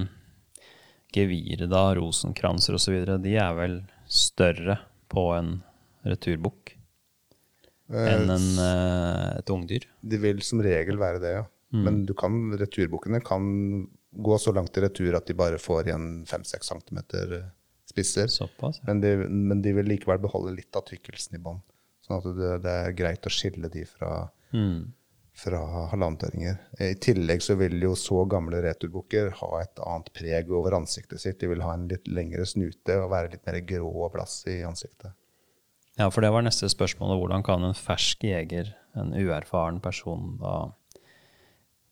[1.11, 1.83] geviret, da?
[1.99, 3.01] Rosenkranser osv.
[3.27, 4.79] De er vel større
[5.11, 5.57] på en
[6.07, 6.76] returbukk?
[7.93, 9.85] Enn en, uh, et ungdyr?
[10.01, 11.45] De vil som regel være det, ja.
[11.73, 11.83] Mm.
[11.83, 13.47] Men du kan, returbukkene kan
[14.17, 16.99] gå så langt i retur at de bare får igjen 5-6 cm
[17.87, 18.27] spisser.
[18.31, 18.79] Såpass.
[18.81, 18.87] Ja.
[18.87, 21.59] Men de, men de vil likevel beholde litt av tykkelsen i bånd.
[22.07, 24.93] Sånn at det, det er greit å skille de fra, Mm.
[25.35, 25.59] fra
[25.91, 26.55] halvannentøringer.
[26.79, 31.39] I tillegg så vil jo så gamle returbukker ha et annet preg over ansiktet sitt.
[31.41, 34.61] De vil ha en litt lengre snute og være litt mer grå og blass i
[34.63, 35.11] ansiktet.
[35.97, 37.17] Ja, for det var neste spørsmål.
[37.21, 40.57] Hvordan kan en fersk jeger, en uerfaren person, da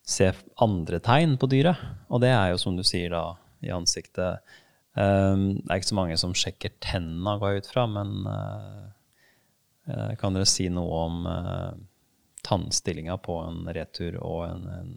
[0.05, 0.29] se
[0.61, 1.81] andre tegn på dyret?
[2.13, 3.23] Og det er jo, som du sier, da,
[3.65, 4.45] i ansiktet.
[4.95, 10.13] Um, det er ikke så mange som sjekker tenna, går jeg ut fra, men uh,
[10.21, 11.73] kan dere si noe om uh,
[12.45, 14.95] tannstillinga på en retur og en, en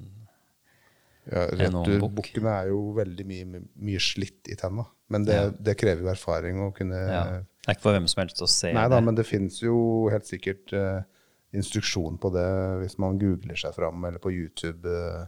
[1.28, 1.80] Ja, En.
[1.84, 4.86] Returbukkene er jo veldig mye, mye slitt i tenna.
[5.12, 5.50] Men det, Ja.
[5.52, 7.24] det krever jo erfaring å kunne ja,
[7.68, 9.78] Det er ikke for hvem som helst å se Nei da, men det finnes jo
[10.08, 11.02] helt sikkert uh,
[11.52, 12.48] instruksjon på det
[12.80, 15.26] hvis man googler seg fram, eller på YouTube, uh,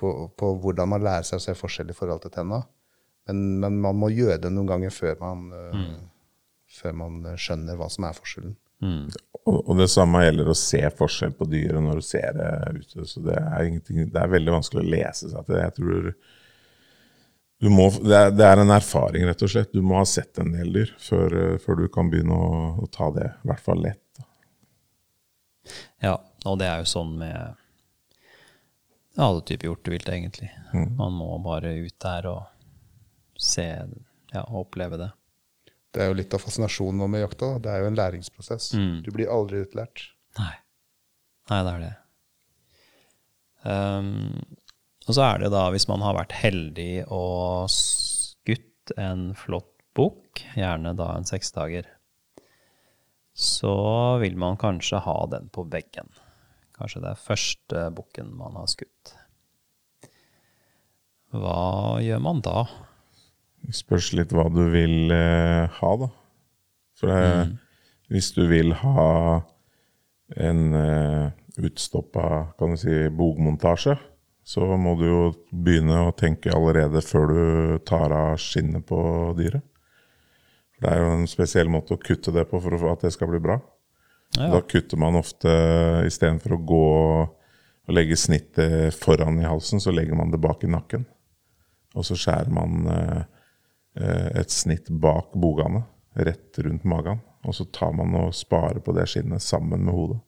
[0.00, 2.62] på, på hvordan man lærer seg å se forskjell i forhold til tenna.
[3.28, 5.84] Men, men man må gjøre det noen ganger før man, eh,
[6.78, 8.54] før man skjønner hva som er forskjellen.
[8.84, 9.08] Mm.
[9.48, 13.06] Og, det samme gjelder å se forskjell på dyret når du ser det ute.
[13.08, 15.58] Så det er, det er veldig vanskelig å lese seg til.
[15.62, 16.10] Jeg tror
[17.72, 19.72] må, det, er, det er en erfaring, rett og slett.
[19.72, 22.88] Du må ha sett en del dyr før, eh, før du kan begynne å, å
[22.92, 24.02] ta det i hvert fall lett.
[24.18, 24.26] Da.
[26.04, 27.56] Ja, og det er jo sånn med
[29.16, 30.50] alle typer hjortevilt, egentlig.
[30.72, 32.42] Man må bare ut der og
[33.40, 33.64] se,
[34.34, 35.10] ja, og oppleve det.
[35.96, 37.54] Det er jo litt av fascinasjonen med jakta.
[37.54, 37.62] da.
[37.64, 38.74] Det er jo en læringsprosess.
[38.76, 38.96] Mm.
[39.06, 40.10] Du blir aldri utlært.
[40.36, 40.52] Nei.
[41.48, 41.94] Nei, det er det.
[43.66, 44.58] Um,
[45.06, 50.42] og så er det da, hvis man har vært heldig og skutt en flott bukk,
[50.58, 51.86] gjerne da en seksdager,
[53.36, 53.76] så
[54.22, 56.08] vil man kanskje ha den på veggen.
[56.76, 59.14] Kanskje det er første bukken man har skutt.
[61.36, 62.64] Hva gjør man da?
[63.66, 66.10] Det spørs litt hva du vil eh, ha, da.
[66.96, 67.48] For eh,
[68.12, 69.06] hvis du vil ha
[70.36, 73.96] en eh, utstoppa kan du si, bogmontasje,
[74.46, 79.00] så må du jo begynne å tenke allerede før du tar av skinnet på
[79.38, 79.64] dyret.
[80.76, 83.32] For det er jo en spesiell måte å kutte det på for at det skal
[83.32, 83.56] bli bra.
[84.36, 84.52] Ja.
[84.52, 85.50] Da kutter man ofte
[86.06, 86.86] istedenfor å gå
[87.86, 91.06] og legge snittet foran i halsen, så legger man det bak i nakken.
[91.96, 93.22] Og så skjærer man eh,
[94.42, 95.82] et snitt bak bogene,
[96.14, 97.22] rett rundt magen.
[97.46, 100.20] Og så tar man og sparer på det skinnet sammen med hodet.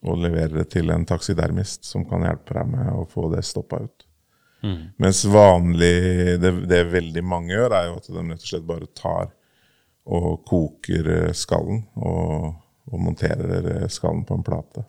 [0.00, 3.82] Og leverer det til en taksidermist som kan hjelpe deg med å få det stoppa
[3.84, 4.06] ut.
[5.00, 5.92] Mens vanlig,
[6.40, 9.30] det, det veldig mange gjør, er jo at de rett og slett bare tar
[10.10, 12.50] og koker eh, skallen og,
[12.90, 14.84] og monterer eh, skallen på en plate.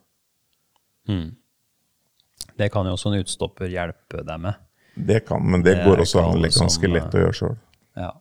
[2.58, 4.60] Det kan jo også en utstopper hjelpe deg med.
[4.96, 7.56] Det kan, men det, Det går også an, ganske lett å gjøre sjøl.
[8.00, 8.12] Ja.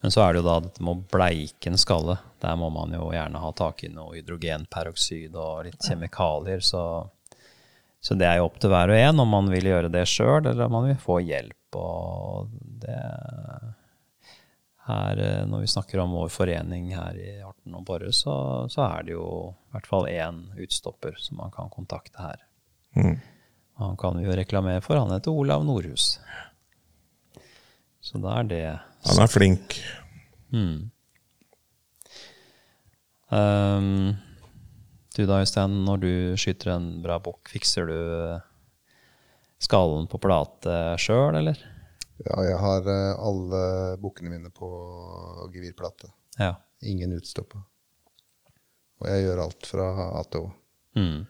[0.00, 2.16] Men så er det jo da dette med å bleike en skalle.
[2.40, 6.62] Der må man jo gjerne ha tak i noe hydrogenperoksid og litt kjemikalier.
[6.64, 6.84] Så,
[8.00, 10.40] så det er jo opp til hver og en om man vil gjøre det sjøl,
[10.46, 11.76] eller om man vil få hjelp.
[11.76, 12.48] Og
[12.80, 12.96] det
[14.90, 18.34] her, eh, Når vi snakker om vår forening her i Horten og Borre, så,
[18.72, 22.46] så er det jo i hvert fall én utstopper som man kan kontakte her.
[23.80, 24.96] Han kan vi jo reklamere for.
[24.96, 26.18] Han heter Olav Nordhus.
[28.10, 28.62] Så da er det
[29.06, 29.78] Han er flink.
[33.30, 34.16] Ehm,
[35.16, 37.96] Du da, Øystein, når du skyter en bra bukk, fikser du
[39.60, 41.58] skallen på plate sjøl, eller?
[42.24, 43.62] Ja, jeg har eh, alle
[44.00, 44.68] bukkene mine på
[45.52, 46.10] gevirplate.
[46.38, 46.54] Ja.
[46.86, 47.62] Ingen utstoppa.
[49.00, 49.86] Og jeg gjør alt fra
[50.20, 50.52] A til Å.
[51.00, 51.20] Mm.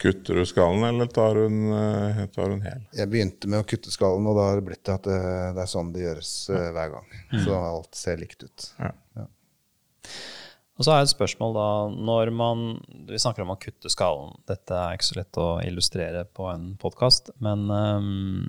[0.00, 2.86] Kutter du skallen, eller tar hun, eh, tar hun hel?
[2.96, 5.18] Jeg begynte med å kutte skallen, og da har det blitt at det,
[5.56, 6.62] det er sånn det gjøres ja.
[6.72, 7.10] hver gang.
[7.44, 8.70] Så alt ser likt ut.
[8.80, 8.94] Ja.
[10.80, 12.62] Og så er et spørsmål da, når man
[13.10, 14.32] Vi snakker om å kutte skallen.
[14.48, 18.48] Dette er ikke så lett å illustrere på en podkast, men um,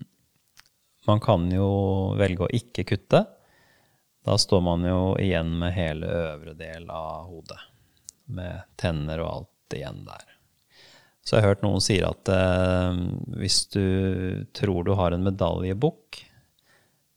[1.09, 1.67] man kan jo
[2.15, 3.25] velge å ikke kutte.
[4.23, 7.59] Da står man jo igjen med hele øvre del av hodet,
[8.31, 10.37] med tenner og alt igjen der.
[11.21, 13.01] Så jeg har hørt noen sier at eh,
[13.38, 13.84] hvis du
[14.57, 16.23] tror du har en medaljebukk,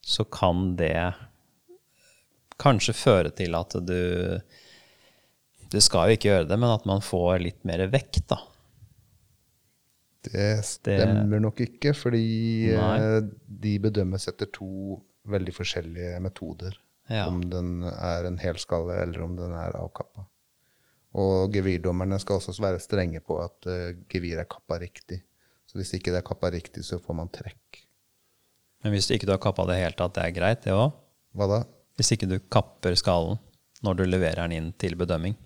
[0.05, 1.15] så kan det
[2.61, 4.01] kanskje føre til at du
[5.73, 8.37] Det skal jo ikke gjøre det, men at man får litt mer vekt, da.
[10.25, 12.93] Det stemmer nok ikke, fordi Nei.
[13.01, 13.19] eh,
[13.65, 16.77] de bedømmes etter to veldig forskjellige metoder.
[17.11, 17.27] Ja.
[17.27, 20.25] Om den er en hel skalle, eller om den er avkappa.
[21.15, 25.21] Og gevirdommerne skal også være strenge på at uh, gevir er kappa riktig.
[25.71, 27.81] Så hvis ikke det er kappa riktig, så får man trekk.
[28.85, 30.93] Men hvis du ikke har kappa det helt tatt, det er greit, det òg?
[31.39, 31.61] Hva da?
[31.97, 33.39] Hvis ikke du kapper skallen
[33.87, 35.37] når du leverer den inn til bedømming.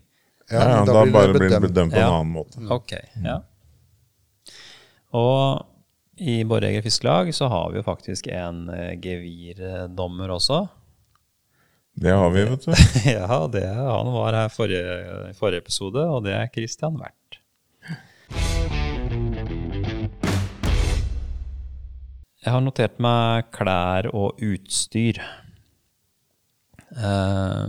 [0.48, 1.66] Ja, ja, da, blir bare blir den bedømt.
[1.68, 2.10] bedømt på en Ja.
[2.16, 2.62] annen måte.
[2.72, 2.92] Ok,
[3.24, 3.38] ja.
[5.16, 5.66] Og
[6.18, 10.64] i Borreger Fiskelag så har vi jo faktisk en eh, gevirdommer også.
[12.00, 12.72] Det har vi, vet du.
[13.10, 17.38] ja, det, han var her forrige, forrige episode, og det er Christian Wert.
[22.38, 25.18] Jeg har notert meg klær og utstyr.
[26.94, 27.66] Uh,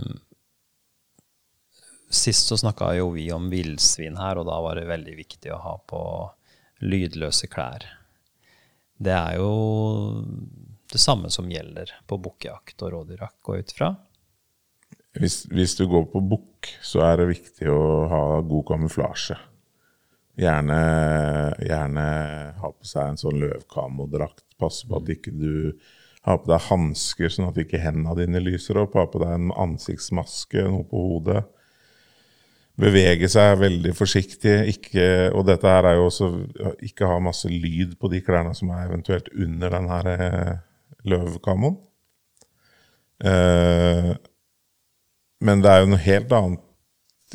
[2.06, 5.58] sist så snakka jo vi om villsvin her, og da var det veldig viktig å
[5.64, 6.04] ha på
[6.86, 7.82] lydløse klær.
[8.94, 10.22] Det er jo
[10.92, 13.90] det samme som gjelder på bukkejakt og rådyrjakt, går jeg ut fra.
[15.18, 19.36] Hvis, hvis du går på bukk, så er det viktig å ha god kamuflasje.
[20.40, 20.76] Gjerne,
[21.66, 22.04] gjerne
[22.60, 24.46] ha på seg en sånn løvkamodrakt.
[24.60, 25.74] Passe på at ikke du
[26.26, 28.94] har på deg hansker, sånn at ikke hendene dine lyser opp.
[28.96, 31.42] Ha på deg en ansiktsmaske, noe på hodet.
[32.80, 34.56] Bevege seg veldig forsiktig.
[34.76, 36.30] Ikke, og dette her er jo også
[36.86, 40.10] ikke ha masse lyd på de klærne som er eventuelt under den her
[41.10, 41.80] løvkamoen.
[43.20, 44.14] Eh,
[45.40, 46.66] men det er jo noe helt annet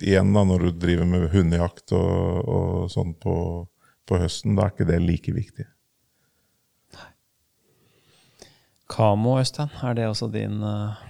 [0.04, 3.36] igjen da når du driver med hundejakt og, og sånn på,
[4.08, 4.58] på høsten.
[4.58, 5.68] Da er ikke det like viktig.
[6.98, 7.12] Nei.
[8.92, 11.06] Kamo, Øystein, er det også din, eh,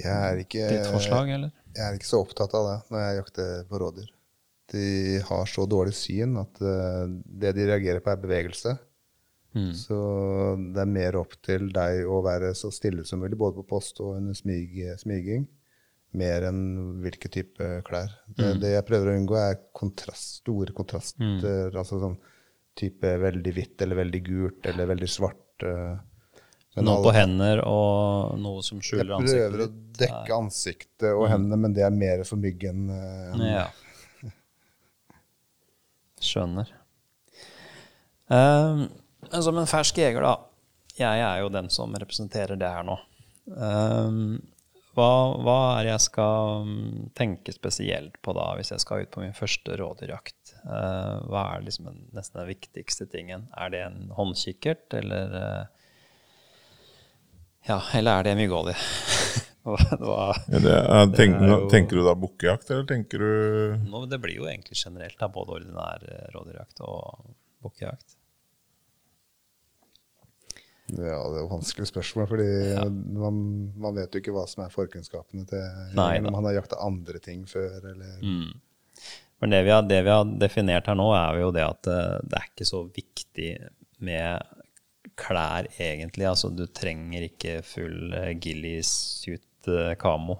[0.00, 1.52] Jeg er ikke, ditt forslag, eller?
[1.72, 4.10] jeg er ikke så opptatt av det når jeg jakter på rådyr.
[4.72, 4.86] De
[5.28, 7.04] har så dårlig syn at eh,
[7.42, 8.76] det de reagerer på, er bevegelse.
[9.52, 9.72] Mm.
[9.76, 9.96] Så
[10.72, 14.00] det er mer opp til deg å være så stille som mulig, både på post
[14.00, 14.96] og under smyging.
[15.00, 15.44] smiging.
[16.14, 18.10] Mer enn hvilke type klær.
[18.28, 18.60] Det, Mm.
[18.60, 21.70] det jeg prøver å unngå, er kontrast, store kontraster.
[21.72, 22.18] Altså sånn
[22.76, 25.62] type veldig hvitt eller veldig gult eller veldig svart.
[25.62, 25.96] eh.
[26.76, 29.40] Men Noe alle- på hender og noe som skjuler ansiktet?
[29.40, 32.88] Jeg prøver ansiktet å dekke ansiktet og hendene, men det er mer for myggen.
[32.90, 33.68] eh, enn- Ja.
[36.22, 36.68] Skjønner.
[38.30, 38.88] Um,
[39.30, 40.36] som en fersk jeger, da.
[40.96, 42.98] Jeg er jo den som representerer det her nå.
[43.56, 44.40] Um,
[44.92, 45.08] hva,
[45.40, 46.72] hva er det jeg skal um,
[47.16, 50.54] tenke spesielt på da, hvis jeg skal ut på min første rådyrjakt?
[50.66, 53.46] Uh, hva er liksom den, nesten den viktigste tingen?
[53.56, 55.62] Er det en håndkikkert, eller uh,
[57.68, 58.76] Ja, eller er det myggolje?
[59.64, 60.60] hva, hva, Ja,
[61.00, 64.48] er, tenk, er jo- Tenker du da bukkejakt, eller tenker du Nå, det blir jo
[64.50, 67.30] egentlig generelt da, både ordinær eh, rådyrjakt og
[67.62, 68.11] bukkejakt.
[70.92, 72.48] Ja, det er et vanskelig spørsmål, fordi
[73.16, 73.38] man,
[73.80, 75.62] man vet jo ikke hva som er forkunnskapene til
[75.96, 78.52] Nei, om han har jakta andre ting før, eller Mm.
[79.42, 82.18] Men det vi, har, det vi har definert her nå, er jo det at eh,
[82.22, 83.48] det er ikke så viktig
[84.06, 84.52] med
[85.18, 86.28] klær, egentlig.
[86.30, 90.38] Altså, du trenger ikke full uh, ghillie-suit eh, kamo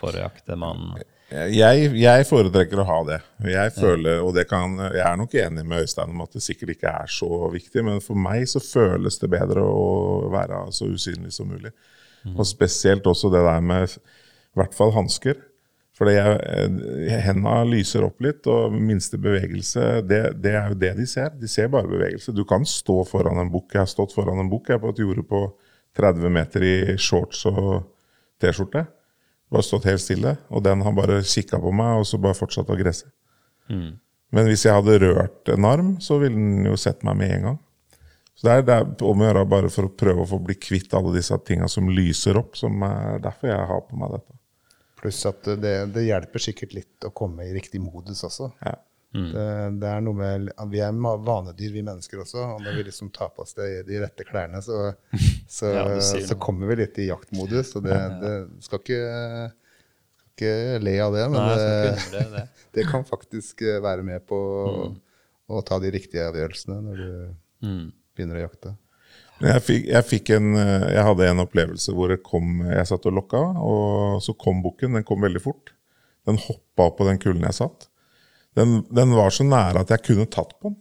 [0.00, 0.96] for å jakte mann.
[1.30, 3.18] Jeg, jeg foretrekker å ha det.
[3.52, 6.72] Jeg føler, og det kan, jeg er nok enig med Øystein om at det sikkert
[6.74, 11.32] ikke er så viktig, men for meg så føles det bedre å være så usynlig
[11.36, 11.70] som mulig.
[12.36, 15.38] Og spesielt også det der med i hvert fall hansker.
[15.96, 21.06] For jeg- henda lyser opp litt, og minste bevegelse, det, det er jo det de
[21.06, 21.30] ser.
[21.38, 22.32] De ser bare bevegelse.
[22.34, 23.74] Du kan stå foran en bukk.
[23.74, 25.42] Jeg har stått foran en bukk på et jorde på
[25.96, 27.84] 30 meter i shorts og
[28.40, 28.86] T-skjorte.
[29.50, 30.36] Bare stått helt stille.
[30.48, 33.10] Og den har bare kikka på meg, og så bare fortsatt å gresse.
[34.30, 37.48] Men hvis jeg hadde rørt en arm, så ville den jo sett meg med en
[37.48, 37.58] gang.
[38.38, 40.54] Så det er, det er om å gjøre bare for å prøve å få bli
[40.56, 44.38] kvitt alle disse tinga som lyser opp, som er derfor jeg har på meg dette.
[45.00, 48.48] Pluss at det, det hjelper sikkert litt å komme i riktig modus også.
[48.64, 48.78] Ja.
[49.10, 49.44] Det,
[49.82, 52.44] det er noe med, Vi er vanedyr, vi mennesker også.
[52.54, 54.92] Og når vi liksom tar på oss de, de rette klærne, så,
[55.50, 57.72] så, Ja, så kommer vi litt i jaktmodus.
[57.80, 58.34] Og det, det
[58.68, 59.00] skal ikke,
[60.30, 60.52] ikke
[60.86, 61.56] le av det, men Nei,
[62.14, 62.44] det, det.
[62.78, 64.38] det kan faktisk eh, være med på
[65.50, 67.10] å ta de riktige avgjørelsene når du
[67.60, 67.90] Mm.
[68.16, 68.70] begynner å jakte.
[69.44, 73.04] Jeg, fikk, jeg, fikk en, eh, jeg hadde en opplevelse hvor jeg, kom, jeg satt
[73.10, 74.94] og lokka, og så kom bukken.
[74.96, 75.74] Den kom veldig fort.
[76.24, 77.89] Den hoppa opp på den kullen jeg satt.
[78.58, 80.78] Den, den var så nære at jeg kunne tatt på den.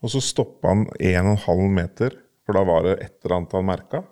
[0.00, 2.16] Og så stoppa han 1,5 meter,
[2.46, 4.02] for da var det et eller annet han merka.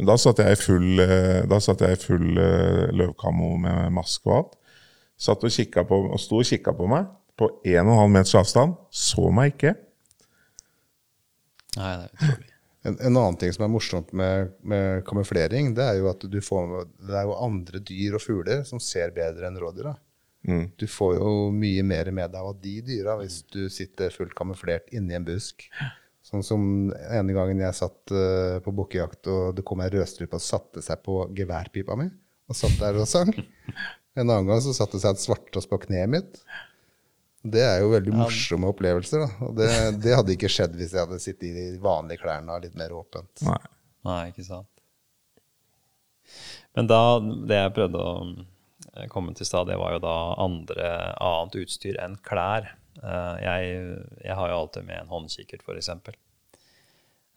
[0.00, 4.38] Men da satt jeg i full, eh, jeg i full eh, løvkammo med maske og
[4.38, 4.54] alt.
[5.20, 5.52] Satt og,
[5.86, 8.74] på, og sto og kikka på meg på 1,5 meters avstand.
[8.90, 9.76] Så meg ikke.
[11.76, 12.48] Nei, det er utrolig.
[12.82, 16.40] En, en annen ting som er morsomt med, med kamuflering, det er jo at du
[16.42, 16.72] får,
[17.06, 19.92] det er jo andre dyr og fugler som ser bedre enn rådyra.
[20.48, 20.64] Mm.
[20.76, 24.90] Du får jo mye mer med deg av de dyra hvis du sitter fullt kamuflert
[24.94, 25.68] inni en busk.
[26.26, 30.44] Sånn som ene gangen jeg satt eh, på bukkejakt, og det kom ei rødstrupe og
[30.44, 32.08] satte seg på geværpipa mi
[32.50, 33.32] og satt der og sang.
[34.12, 36.40] En annen gang så satte det seg et svarttrost på kneet mitt.
[37.42, 39.24] Det er jo veldig morsomme opplevelser.
[39.24, 39.46] da.
[39.48, 39.68] Og det,
[40.04, 42.94] det hadde ikke skjedd hvis jeg hadde sittet i de vanlige klærne og litt mer
[42.94, 43.42] åpent.
[43.46, 43.58] Nei.
[44.06, 44.68] Nei, ikke sant.
[46.76, 48.12] Men da, det jeg prøvde å
[48.96, 50.90] eh, komme til stad, det var jo da andre,
[51.20, 52.70] annet utstyr enn klær.
[53.02, 55.88] Eh, Jeg, jeg har jo alltid med en håndkikkert, f.eks.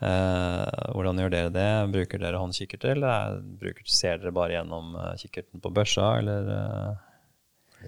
[0.04, 1.68] Eh, hvordan gjør dere det?
[1.94, 6.98] Bruker dere håndkikkerter, eller er- bruker, ser dere bare gjennom kikkerten på børsa, eller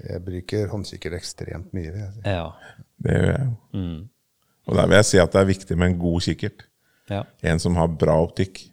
[0.07, 1.91] Jeg bruker håndkikkert ekstremt mye.
[1.91, 2.21] vil jeg si.
[2.29, 2.51] Ja.
[3.01, 3.55] Det gjør jeg jo.
[3.73, 4.09] Mm.
[4.67, 6.65] Og der vil jeg si at det er viktig med en god kikkert.
[7.09, 7.23] ja.
[7.43, 8.69] En som har bra optikk.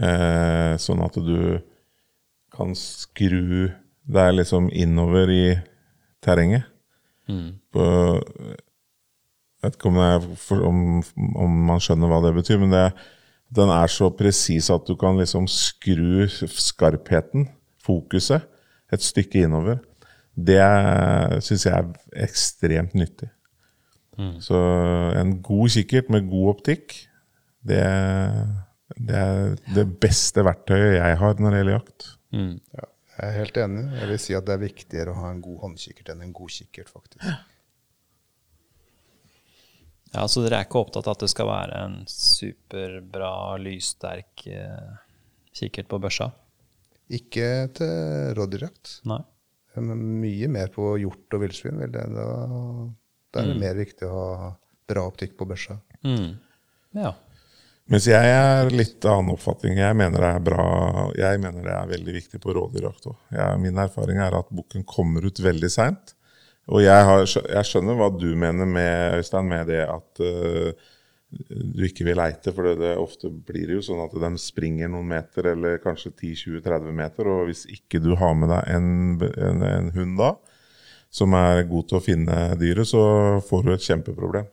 [0.00, 1.60] Eh, sånn at du
[2.52, 3.72] kan skru
[4.12, 5.44] deg liksom innover i
[6.24, 6.66] terrenget.
[7.30, 7.60] Mm.
[7.72, 7.84] På,
[9.60, 10.84] jeg vet ikke om, jeg, for, om,
[11.44, 12.86] om man skjønner hva det betyr, men det,
[13.56, 17.48] den er så presis at du kan liksom skru skarpheten,
[17.84, 18.46] fokuset,
[18.90, 19.78] et stykke innover.
[20.34, 20.62] Det
[21.44, 23.28] syns jeg er ekstremt nyttig.
[24.44, 24.56] Så
[25.16, 26.92] en god kikkert med god optikk,
[27.64, 27.80] det,
[28.96, 32.08] det er det beste verktøyet jeg har når det gjelder jakt.
[32.36, 32.54] Mm.
[32.76, 32.88] Ja,
[33.20, 33.84] jeg er helt enig.
[34.00, 36.52] Jeg vil si at det er viktigere å ha en god håndkikkert enn en god
[36.54, 37.24] kikkert, faktisk.
[40.14, 44.90] ja, så dere er ikke opptatt av at det skal være en superbra, lyssterk eh,
[45.60, 46.30] kikkert på børsa?
[47.12, 49.00] Ikke til rådyrjakt.
[49.76, 51.82] Mye mer på hjort og villsvin.
[51.92, 54.52] Da, da er det mer viktig å ha
[54.90, 55.76] bra optikk på børsa.
[56.06, 56.38] Mm.
[56.96, 57.12] Ja.
[57.90, 59.80] Mens jeg er litt annen oppfatning.
[59.82, 60.64] Jeg mener det er bra
[61.18, 63.18] Jeg mener det er veldig viktig på rådyrjakt òg.
[63.58, 66.14] Min erfaring er at bukken kommer ut veldig seint.
[66.70, 70.70] Og jeg, har, jeg skjønner hva du mener med, Øystein, med det at uh,
[71.50, 72.52] du ikke vil leite.
[72.54, 76.12] For det, det, ofte blir det jo sånn at de springer noen meter, eller kanskje
[76.12, 77.32] 10-20-30 meter.
[77.32, 78.88] Og hvis ikke du har med deg en,
[79.48, 80.30] en, en hund da,
[81.10, 83.02] som er god til å finne dyret, så
[83.48, 84.46] får du et kjempeproblem.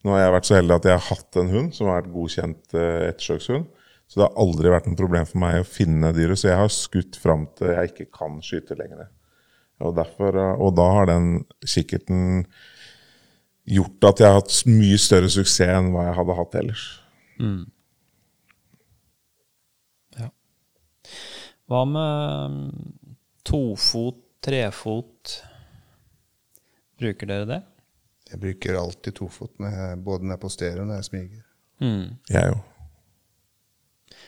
[0.00, 2.12] Nå har jeg vært så heldig at jeg har hatt en hund som har vært
[2.14, 3.68] godkjent eh, ettersøkshund.
[4.10, 6.40] Så det har aldri vært noe problem for meg å finne dyret.
[6.40, 9.10] Så jeg har skutt fram til jeg ikke kan skyte lenger.
[9.84, 11.28] Og, derfor, eh, og da har den
[11.68, 12.46] kikkerten
[13.70, 16.86] gjort at jeg har hatt mye større suksess enn hva jeg hadde hatt ellers.
[20.16, 20.30] Ja.
[21.70, 23.06] Hva med mm,
[23.46, 25.36] tofot, trefot?
[27.00, 27.60] Bruker dere det?
[28.30, 31.42] Jeg bruker alltid tofot, med, både når jeg posterer og når jeg smyger.
[31.80, 32.04] Mm.
[32.30, 32.60] Jeg òg.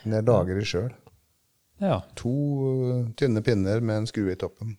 [0.02, 0.90] Men jeg lager det sjøl.
[1.82, 1.98] Ja.
[2.18, 4.76] To uh, tynne pinner med en skrue i toppen.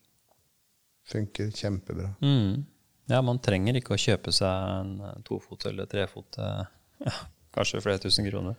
[1.08, 2.14] Funker kjempebra.
[2.24, 2.64] Mm.
[3.12, 6.38] ja, man trenger ikke å kjøpe seg en eh, tofot eller trefot
[7.04, 7.16] ja,
[7.56, 8.56] kanskje flere tusen kroner.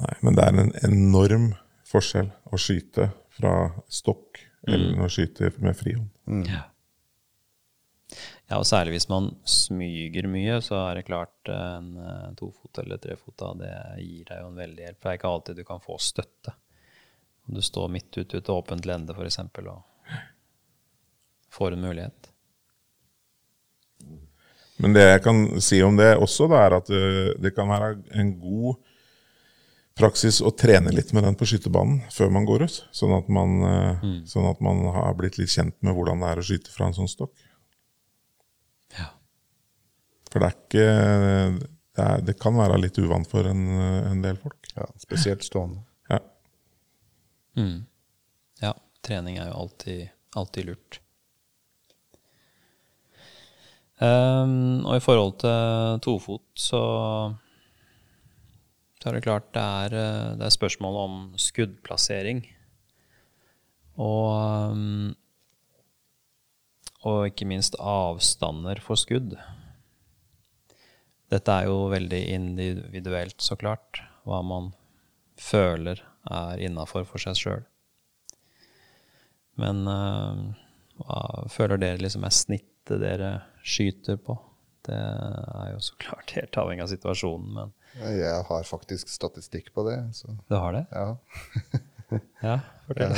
[0.00, 1.50] Nei, men det er en enorm
[1.90, 3.54] forskjell å skyte fra
[3.92, 6.48] stokk eller å skyte med frihånd.
[6.48, 6.64] Ja.
[8.50, 12.80] Ja, og særlig hvis man smyger mye, så er det klart eh, en eh, tofot
[12.82, 13.70] eller trefot av det
[14.02, 14.96] gir deg jo en veldig hjelp.
[14.98, 16.56] Det er ikke alltid du kan få støtte.
[17.46, 19.38] Om du står midt ute i et åpent lende, f.eks.,
[19.70, 19.84] og
[21.54, 22.30] får en mulighet.
[24.82, 27.92] Men det jeg kan si om det også, da, er at eh, det kan være
[28.18, 28.80] en god
[30.00, 32.80] praksis å trene litt med den på skytebanen før man går ut.
[32.90, 33.54] Sånn at man,
[34.02, 34.18] mm.
[34.26, 36.98] sånn at man har blitt litt kjent med hvordan det er å skyte fra en
[36.98, 37.36] sånn stokk.
[40.30, 40.88] For det er ikke
[41.90, 43.64] Det, er, det kan være litt uvant for en,
[44.12, 44.70] en del folk.
[44.76, 45.82] Ja, spesielt stående.
[46.08, 46.20] Ja.
[47.58, 47.80] Mm.
[48.62, 48.74] ja.
[49.04, 51.00] Trening er jo alltid, alltid lurt.
[54.00, 56.80] Um, og i forhold til tofot, så,
[58.96, 59.96] så er det klart det er,
[60.40, 62.40] det er spørsmål om skuddplassering.
[64.00, 65.10] Og, ehm,
[67.04, 69.36] og ikke minst avstander for skudd.
[71.30, 74.72] Dette er jo veldig individuelt, så klart, hva man
[75.40, 77.62] føler er innafor for seg sjøl.
[79.60, 80.42] Men eh,
[81.00, 81.20] hva
[81.52, 84.36] føler dere liksom er snittet dere skyter på?
[84.88, 87.74] Det er jo så klart helt avhengig av situasjonen, men
[88.16, 89.98] Jeg har faktisk statistikk på det.
[90.16, 90.86] Så du har det?
[90.94, 91.08] ja.
[92.42, 92.56] Ja,
[92.88, 93.14] fortell.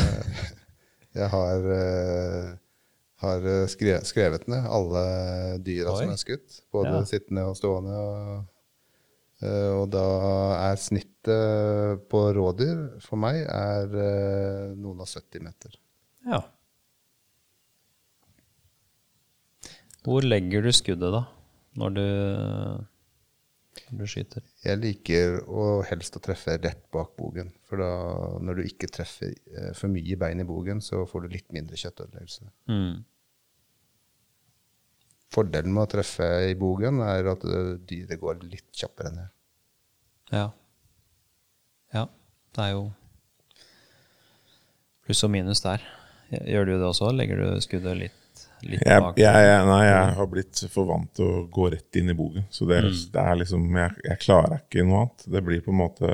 [1.16, 2.50] Jeg har, eh,
[3.22, 5.04] har skrevet, skrevet ned alle
[5.64, 6.60] dyra som er skutt.
[6.74, 7.04] Både Ja.
[7.08, 7.94] sittende og stående.
[7.94, 8.46] Og,
[9.46, 10.06] eh, og da
[10.70, 15.78] er snittet på rådyr for meg er eh, noen og 70 meter.
[16.26, 16.42] Ja.
[20.02, 21.22] Hvor legger du skuddet, da?
[21.78, 22.06] Når du
[23.92, 24.42] når du skyter?
[24.64, 27.50] Jeg liker å helst å treffe rett bak bogen.
[27.68, 27.88] For da,
[28.44, 31.76] når du ikke treffer eh, for mye bein i bogen, så får du litt mindre
[31.80, 32.48] kjøttødeleggelse.
[32.72, 33.04] Mm.
[35.32, 39.30] Fordelen med å treffe i bogen er at eh, dyret går litt kjappere ned.
[40.32, 40.48] Ja.
[41.92, 42.06] Ja,
[42.56, 42.82] det er jo
[45.06, 45.82] pluss og minus der.
[46.32, 47.10] Gjør du det også?
[47.12, 49.18] Legger du skuddet litt, litt Jeg, bak?
[49.20, 52.46] jeg, jeg, nei, jeg har blitt for vant til å gå rett inn i bogen.
[52.54, 52.80] Så det,
[53.12, 55.26] det er liksom jeg, jeg klarer ikke noe annet.
[55.36, 56.12] Det blir på en måte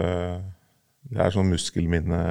[1.09, 2.23] Det er sånn muskelminne.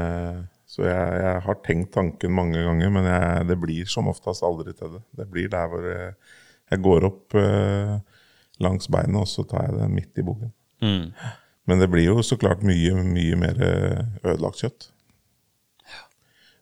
[0.68, 4.76] Så jeg, jeg har tenkt tanken mange ganger, men jeg, det blir som oftest aldri
[4.76, 5.06] til det.
[5.22, 5.88] Det blir der hvor
[6.68, 7.98] jeg, jeg går opp eh,
[8.64, 10.54] langs beinet, og så tar jeg det midt i bogen.
[10.84, 11.12] Mm.
[11.68, 14.90] Men det blir jo så klart mye, mye mer eh, ødelagt kjøtt.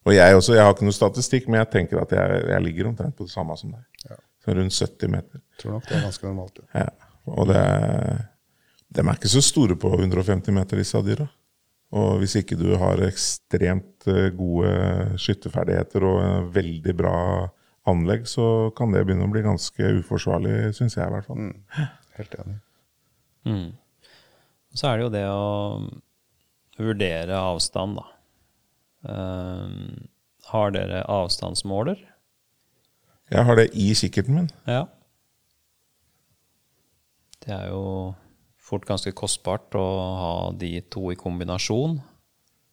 [0.06, 2.92] Og jeg også, jeg har ikke noe statistikk, men jeg tenker at jeg, jeg ligger
[2.92, 3.86] omtrent på det samme som deg.
[4.06, 4.20] Ja.
[4.54, 5.42] Rundt 70 meter.
[5.58, 6.60] Tror nok det er ganske normalt.
[6.62, 6.84] Ja.
[6.86, 7.12] Ja.
[7.34, 7.62] Og det,
[8.94, 11.26] de er ikke så store på 150 meter, disse dyra.
[11.96, 17.18] Og hvis ikke du har ekstremt eh, gode skytterferdigheter og veldig bra
[17.90, 21.42] anlegg, så kan det begynne å bli ganske uforsvarlig, syns jeg i hvert fall.
[21.48, 21.92] Mm.
[22.18, 22.58] Helt enig.
[23.46, 23.70] Mm.
[24.76, 25.46] Så er det jo det å
[26.82, 28.12] vurdere avstand, da.
[29.06, 30.10] Um,
[30.50, 32.02] har dere avstandsmåler?
[33.34, 34.52] Jeg har det i kikkerten min.
[34.70, 34.86] Ja.
[37.46, 38.14] Det er jo
[38.62, 39.86] fort ganske kostbart å
[40.20, 42.00] ha de to i kombinasjon.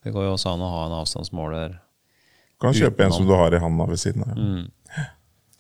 [0.02, 1.76] Det går jo også an å ha en avstandsmåler.
[1.76, 4.36] Du kan kjøpe en som du har i handa ved siden av.
[4.36, 4.70] Mm.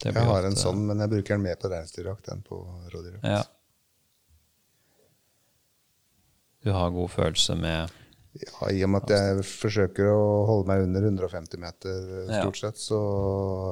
[0.04, 2.58] Jeg har en ofte- sånn, men jeg bruker den mer på reinsdyrjakt enn på
[2.92, 3.24] rådyrjakt.
[3.28, 3.42] Ja.
[6.62, 7.90] Du har god følelse med
[8.32, 12.78] Ja, I og med at jeg forsøker å holde meg under 150 meter stort sett,
[12.80, 13.00] så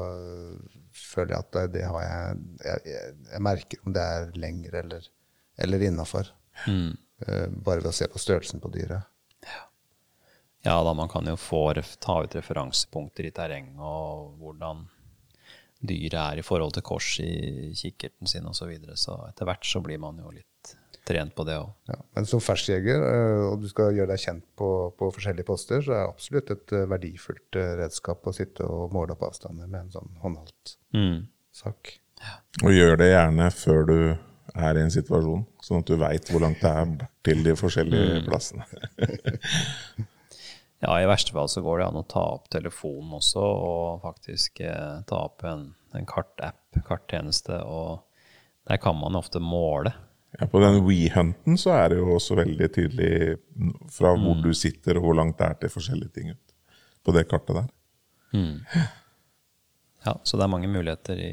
[0.04, 0.58] øh,
[0.92, 2.96] føler jeg at det, det har jeg, jeg
[3.30, 5.06] jeg merker om det er lengre eller,
[5.64, 6.28] eller innafor.
[6.66, 6.90] mm.
[7.64, 9.04] Bare ved å se på størrelsen på dyret.
[10.64, 11.62] Ja da, man kan jo få
[12.00, 14.82] ta ut referansepunkter i terrenget og hvordan
[15.80, 18.58] dyret er i forhold til kors i kikkerten sin osv.
[18.60, 18.96] Så, videre.
[19.00, 20.46] så etter hvert så blir man jo litt
[21.08, 21.70] trent på det òg.
[21.88, 21.96] Ja.
[22.14, 24.68] Men som ferskjeger, øh, og du skal gjøre deg kjent på,
[24.98, 28.92] på forskjellige poster, så er det absolutt et øh, verdifullt øh, redskap å sitte og
[28.94, 31.24] måle opp avstander med en sånn håndholdt Mm.
[31.54, 31.96] sak.
[32.62, 33.96] Og gjør det gjerne før du
[34.54, 38.24] er i en situasjon, sånn at du veit hvor langt det er til de forskjellige
[38.26, 38.66] plassene.
[40.80, 44.62] Ja, i verste fall så går det an å ta opp telefonen også og faktisk
[44.64, 48.06] eh, ta opp en, en kartapp, karttjeneste, og
[48.68, 49.92] der kan man ofte måle.
[50.38, 53.12] Ja, på den WeHunten så er det jo også veldig tydelig
[53.92, 56.56] fra hvor du sitter og hvor langt det er til forskjellige ting ut.
[57.04, 57.70] På det kartet der.
[60.06, 61.32] Ja, så det er mange muligheter i,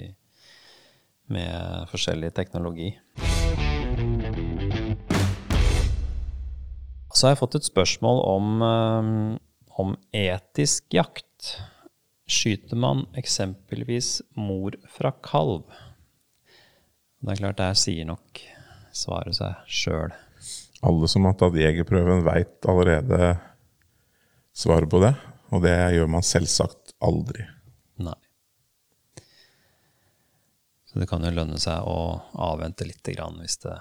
[1.31, 2.89] med forskjellig teknologi.
[7.17, 9.37] Så har jeg fått et spørsmål om, eh,
[9.81, 11.55] om etisk jakt.
[12.29, 15.63] Skyter man eksempelvis mor fra kalv?
[17.23, 18.43] Det er klart, der sier nok
[18.93, 20.13] svaret seg sjøl.
[20.85, 23.39] Alle som har tatt jegerprøven, veit allerede
[24.53, 25.15] svaret på det.
[25.49, 27.47] Og det gjør man selvsagt aldri.
[27.97, 28.13] Nei.
[30.85, 33.73] Så det kan jo lønne seg å avvente litt grann hvis det,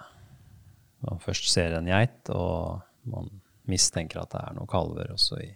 [1.05, 2.80] man først ser en geit, og
[3.11, 3.30] man
[3.70, 5.48] mistenker at det er noen kalver også i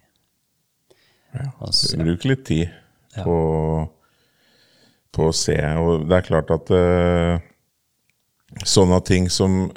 [1.30, 1.46] Ja.
[1.62, 2.68] Altså, Bruk litt tid
[3.16, 3.22] Ja.
[3.22, 3.36] på,
[5.14, 5.56] på å se.
[5.78, 7.38] Og det er klart at uh,
[8.66, 9.70] sånne ting som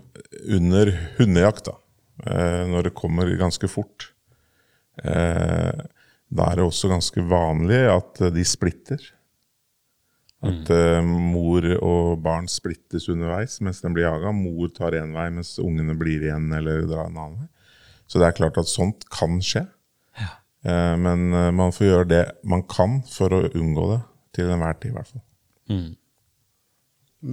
[0.50, 1.76] under hundejakt, da,
[2.26, 4.10] uh, når det kommer ganske fort,
[5.06, 5.86] uh,
[6.34, 9.02] da er det også ganske vanlig at de splitter.
[10.44, 14.34] At eh, mor og barn splittes underveis mens den blir jaga.
[14.36, 17.48] Mor tar én vei mens ungene blir igjen eller drar en annen vei.
[18.14, 19.64] Så det er klart at sånt kan skje.
[20.22, 20.30] Ja.
[21.02, 24.02] Men eh, man får gjøre det man kan for å unngå det,
[24.38, 25.24] til enhver tid i hvert fall.
[25.74, 25.90] mm,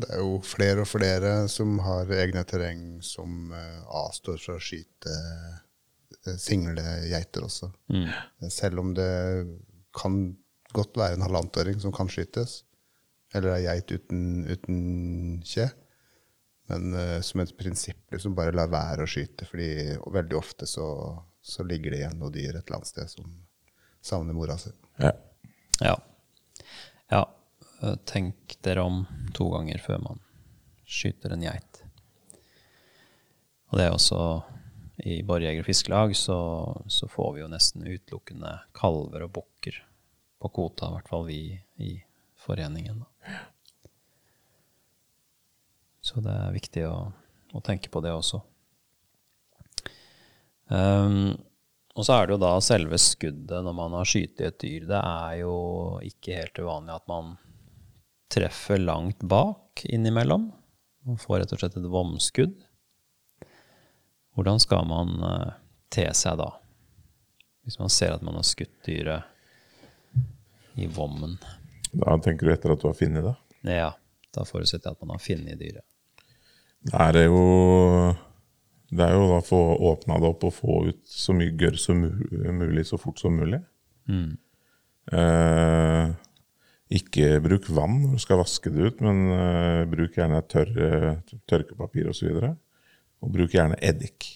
[0.00, 4.62] Det er jo flere og flere som har egne terreng som eh, avstår fra å
[4.64, 7.68] skyte eh, single geiter også.
[7.92, 8.08] mm,
[8.48, 9.10] Selv om det
[10.00, 10.16] kan
[10.72, 12.62] godt være en halvannetåring som kan skytes,
[13.34, 14.80] eller ei geit uten, uten
[15.46, 15.68] kje.
[16.70, 19.70] Men uh, som et prinsipp liksom bare la være å skyte, fordi
[20.06, 20.86] veldig ofte så,
[21.42, 23.32] så ligger det igjen noe dyr et eller annet sted som
[24.00, 24.70] savner mora si.
[25.02, 25.12] Ja.
[25.80, 25.96] ja.
[27.10, 27.24] Ja.
[27.82, 29.02] eh, Tenk dere om
[29.36, 30.22] to ganger før man
[30.88, 31.82] skyter en geit.
[33.70, 34.20] Og det er også
[35.06, 36.38] I Borjeger Fiskelag så,
[36.90, 39.78] så får vi jo nesten utelukkende kalver og bukker
[40.40, 41.40] på kvota, i hvert fall vi
[41.84, 41.92] i
[42.40, 43.04] foreningen.
[43.04, 43.36] Da.
[46.10, 46.94] Så det er viktig å,
[47.54, 48.40] å tenke på det også.
[50.70, 51.36] Um,
[51.94, 54.88] og så er det jo da selve skuddet når man har skutt et dyr.
[54.90, 55.54] Det er jo
[56.06, 57.36] ikke helt uvanlig at man
[58.30, 60.48] treffer langt bak innimellom.
[61.06, 62.58] Man får rett og slett et vomskudd.
[64.34, 65.52] Hvordan skal man uh,
[65.94, 66.48] te seg da?
[67.66, 69.22] Hvis man ser at man har skutt dyret
[70.80, 71.36] i vommen.
[71.92, 73.36] Da tenker du etter at du har funnet det?
[73.78, 73.90] Ja.
[74.30, 75.89] Da forutsetter jeg at man har funnet dyret.
[76.88, 77.40] Det er jo
[78.90, 79.58] det er jo da å få
[79.92, 82.00] åpna det opp og få ut så mye gørr som
[82.58, 83.60] mulig så fort som mulig.
[84.10, 84.32] Mm.
[85.14, 86.10] Eh,
[86.98, 92.10] ikke bruk vann når du skal vaske det ut, men eh, bruk gjerne tørre, tørkepapir
[92.10, 92.32] osv.
[92.32, 92.50] Og, så
[93.20, 94.26] og bruk gjerne eddik,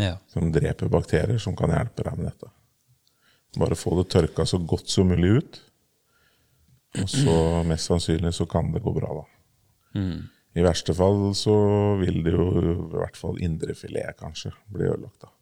[0.00, 0.14] ja.
[0.32, 2.52] som dreper bakterier, som kan hjelpe deg med dette.
[3.60, 5.60] Bare få det tørka så godt som mulig ut.
[7.02, 7.36] Og så
[7.68, 9.26] mest sannsynlig så kan det gå bra, da.
[10.00, 10.24] Mm.
[10.56, 11.54] I verste fall så
[12.00, 15.32] vil det jo i hvert fall indrefilet kanskje bli ødelagt, da.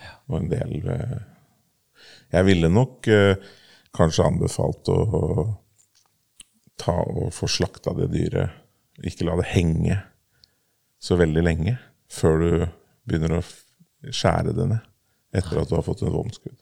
[0.00, 0.14] Ja.
[0.32, 1.18] Og en del eh,
[2.32, 3.36] Jeg ville nok eh,
[3.94, 5.00] kanskje anbefalt å,
[6.80, 8.56] ta og få slakta det dyret.
[9.04, 9.98] Ikke la det henge
[11.00, 11.76] så veldig lenge
[12.10, 12.50] før du
[13.04, 13.42] begynner å
[14.08, 14.86] skjære det ned
[15.36, 16.56] etter at du har fått et vomskudd.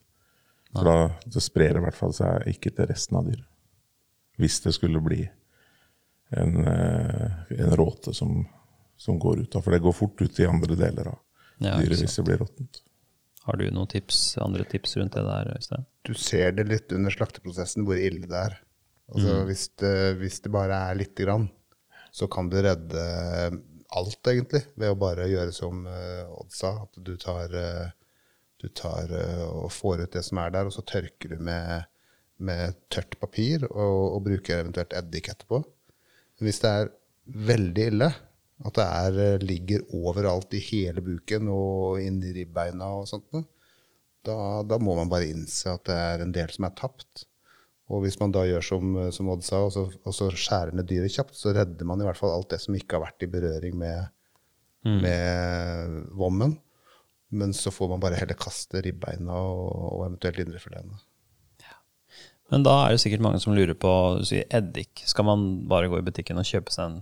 [0.75, 3.47] For da det sprer i hvert fall seg ikke til resten av dyret.
[4.39, 5.23] Hvis det skulle bli
[6.31, 8.47] en, eh, en råte som,
[8.97, 9.63] som, går ut av.
[9.63, 11.19] For det går fort ut i andre deler av
[11.59, 12.83] ja, dyret hvis det blir råttent.
[13.49, 15.87] Har du noen tips, andre tips rundt det der, Øystein?
[16.05, 18.59] Du ser det litt under slakteprosessen hvor ille det er.
[19.09, 19.47] Altså, mm.
[19.49, 21.47] hvis, det, hvis, det, bare er lite grann,
[22.13, 23.05] så kan du redde
[23.97, 26.75] alt, egentlig, ved å bare gjøre som uh, Odd sa.
[26.85, 27.89] At du tar, uh,
[28.61, 29.15] du tar
[29.47, 31.89] og får ut det som er der, og så tørker du med,
[32.37, 35.63] med tørt papir og, og bruker eventuelt eddik etterpå.
[36.43, 36.91] Hvis det er
[37.49, 38.09] veldig ille,
[38.67, 43.31] at det er, eh, ligger overalt i hele buken og inni ribbeina og sånt,
[44.27, 44.37] da,
[44.67, 47.25] da, må man bare innse at det er en del som er tapt.
[47.89, 50.89] Og hvis man da gjør som, som Odd sa, og så, og så, skjærer ned
[50.91, 53.31] dyret kjapt, så redder man i hvert fall alt det som ikke har vært i
[53.33, 54.11] berøring med,
[54.85, 54.99] mm.
[55.07, 56.59] med vommen.
[57.29, 61.01] Men så får man bare heller kaste ribbeina og, og eventuelt indrefiletene.
[62.53, 63.93] Men da er det sikkert mange som lurer på
[64.25, 65.03] si, eddik.
[65.09, 67.01] Skal man bare gå i butikken og kjøpe seg en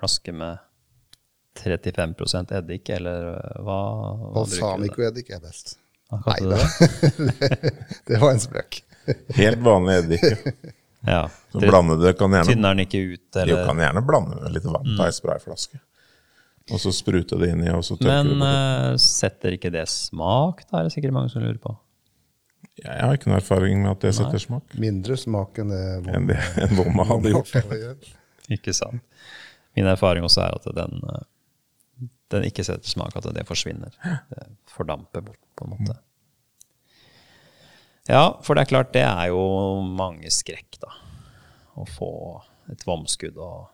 [0.00, 0.58] flaske med
[1.60, 3.28] 35 eddik, eller
[3.62, 3.78] hva?
[4.18, 5.76] hva Balsamico-eddik er best.
[6.10, 6.58] Hva Nei da.
[6.58, 7.74] Det?
[8.08, 8.80] det var en spøk.
[9.36, 10.26] Helt vanlig eddik.
[11.06, 11.22] ja.
[11.52, 13.52] Så blande det kan gjerne Tynner den ikke ut, eller?
[13.52, 15.06] Jo, kan gjerne blande med litt vann på mm.
[15.06, 15.82] ei sprayflaske.
[16.70, 20.62] Og så sprute det inn i, og så tørker Men uh, setter ikke det smak?
[20.70, 21.74] Da er det sikkert mange som lurer på.
[22.80, 24.74] Jeg har ikke noe erfaring med at det setter smak.
[24.80, 25.82] Mindre smak enn det
[26.14, 28.08] enn det en Vomma hadde gjort.
[28.56, 29.04] ikke sant.
[29.76, 33.94] Min erfaring også er at den, eh, den ikke setter smak, at det forsvinner.
[34.32, 35.98] Det fordamper bort, på en måte.
[38.10, 39.42] Ja, for det er klart, det er jo
[39.86, 40.90] mange skrekk, da.
[41.78, 42.12] Å få
[42.72, 43.68] et vomskudd, og,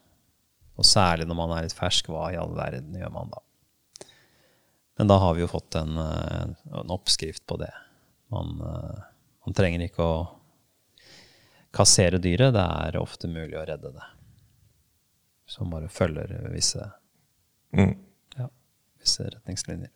[0.77, 3.43] og særlig når man er litt fersk, hva i all verden gjør man da?
[4.97, 7.73] Men da har vi jo fått en, eh, en oppskrift på det.
[8.33, 9.03] Man, eh,
[9.47, 10.19] man, trenger ikke å
[11.77, 12.55] kassere dyret.
[12.57, 14.07] Det er ofte mulig å redde det.
[15.47, 16.83] Som bare følger visse,
[17.77, 17.93] mm.
[18.41, 18.49] ja,
[18.99, 19.93] visse retningslinjer.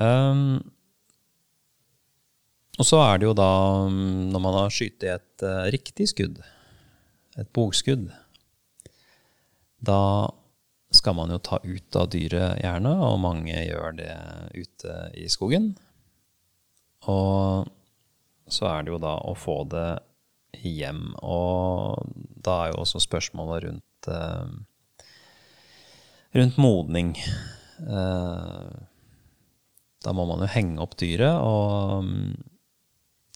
[0.00, 0.60] Um,
[2.78, 3.50] og så er det jo da,
[3.90, 6.38] når man har skutt et uh, riktig skudd,
[7.36, 8.06] et bogskudd,
[9.80, 10.00] da
[10.90, 14.14] skal man jo ta ut av dyret gjerne, og mange gjør det
[14.58, 15.72] ute i skogen.
[17.08, 17.70] Og
[18.50, 20.00] så er det jo da å få det
[20.58, 21.14] hjem.
[21.22, 22.02] Og
[22.42, 25.06] da er jo også spørsmålet rundt, eh,
[26.34, 27.14] rundt modning.
[27.80, 28.70] Eh,
[30.00, 32.34] da må man jo henge opp dyret, og mm,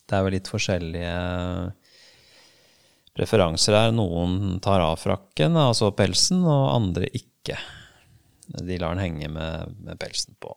[0.09, 1.73] det er jo litt forskjellige
[3.15, 3.93] preferanser her.
[3.95, 7.61] Noen tar av frakken, altså pelsen, og andre ikke ikke.
[8.65, 10.53] De lar den henge med, med pelsen på.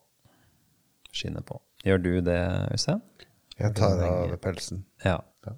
[1.12, 1.60] Skinnet på.
[1.86, 2.40] Gjør du det,
[2.74, 3.02] Øystein?
[3.58, 4.84] Jeg tar av pelsen.
[5.04, 5.18] Ja.
[5.46, 5.54] ja.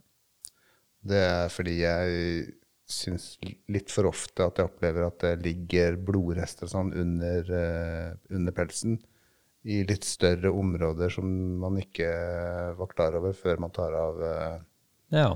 [1.09, 2.53] Det er fordi jeg
[2.89, 3.33] syns
[3.69, 8.97] litt for ofte at jeg opplever at det ligger blodrester sånn under, uh, under, pelsen
[9.69, 11.27] i litt større områder som
[11.61, 12.09] man ikke
[12.79, 14.55] var klar over før man tar av uh,
[15.13, 15.29] ja.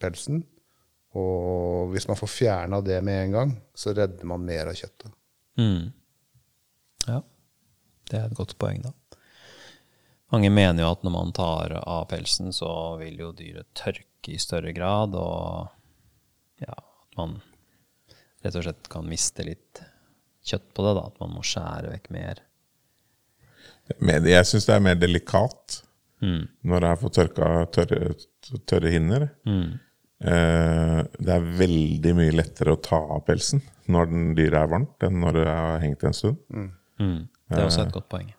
[0.00, 0.42] pelsen.
[1.18, 5.12] Og hvis man får fjerna det med en gang, så redder man mer av kjøttet.
[5.58, 5.90] Mm.
[7.08, 7.22] Ja,
[8.10, 8.92] det er et godt poeng, da.
[10.32, 14.40] Mange mener jo at når man tar av pelsen, så vil jo dyret tørke i
[14.40, 15.70] større grad, og
[16.60, 17.38] ja, at man
[18.44, 19.82] rett og slett kan miste litt
[20.48, 21.06] kjøtt på det, da.
[21.08, 22.44] At man må skjære vekk mer,
[24.04, 25.82] jeg syns det er mer delikat
[26.18, 26.48] Mm.
[26.66, 28.14] når er for tørka tørre,
[28.66, 29.28] tørre hinner.
[29.46, 29.78] Mm.
[30.18, 34.96] Eh, det er veldig mye lettere å ta av pelsen når den dyret er varmt,
[35.06, 36.36] enn når det har hengt en stund.
[36.52, 36.68] Mm.
[37.48, 38.30] Det er også et godt poeng.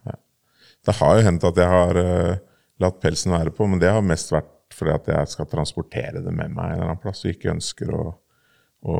[0.86, 2.38] Det har jo hendt at jeg har uh,
[2.80, 6.32] latt pelsen være på, men det har mest vært fordi at jeg skal transportere det
[6.32, 8.04] med meg en eller annen plass, og ikke ønsker å,
[8.86, 8.96] å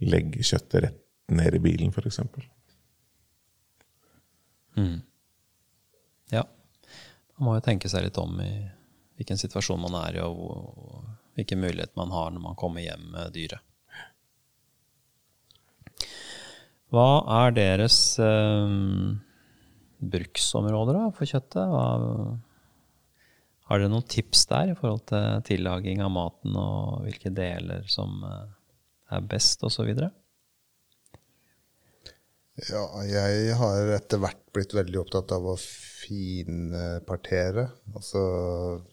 [0.00, 1.02] legge kjøttet rett
[1.36, 2.20] ned i bilen, f.eks.
[6.32, 6.42] Ja.
[7.36, 8.50] Man må jo tenke seg litt om i
[9.16, 11.06] hvilken situasjon man er i, og hvor-
[11.36, 13.60] hvilken mulighet man har når man kommer hjem med dyret.
[16.96, 17.10] Hva
[17.44, 18.74] er deres eh,
[20.16, 21.60] bruksområder da, for kjøttet?
[21.60, 21.84] Hva,
[23.66, 28.22] har dere noen tips der i forhold til tillaging av maten og hvilke deler som
[28.24, 28.46] eh,
[29.16, 29.90] er best, osv.?
[32.70, 37.66] Ja, jeg har etter hvert blitt veldig opptatt av å finpartere.
[37.92, 38.22] Altså,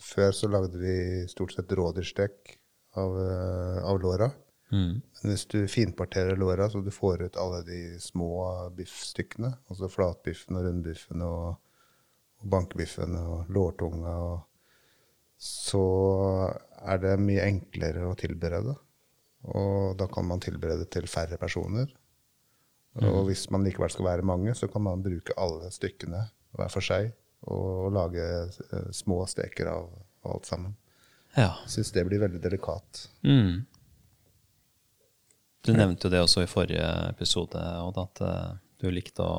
[0.03, 0.95] før så lagde vi
[1.31, 2.57] stort sett rådyrstek
[2.99, 4.33] av, eh, av låra.
[4.73, 5.01] Mm.
[5.21, 8.31] Hvis du finparterer låra så du får ut alle de små
[8.75, 11.59] biffstykkene, altså flatbiffen og rundbiffen og,
[12.41, 15.85] og bankebiffen og lårtunga, og så
[16.81, 18.75] er det mye enklere å tilberede.
[19.53, 21.89] Og da kan man tilberede til færre personer.
[23.01, 26.21] Og hvis man likevel skal være mange, så kan man bruke alle stykkene
[26.53, 27.09] hver for seg
[27.49, 29.89] og, lage uh, små steker av
[30.29, 30.75] alt sammen.
[31.35, 31.49] Ja.
[31.67, 33.07] Syns det blir veldig delikat.
[33.25, 33.65] Mm.
[35.65, 39.35] Du nevnte jo det også i forrige episode, Odd, at eh, du likte å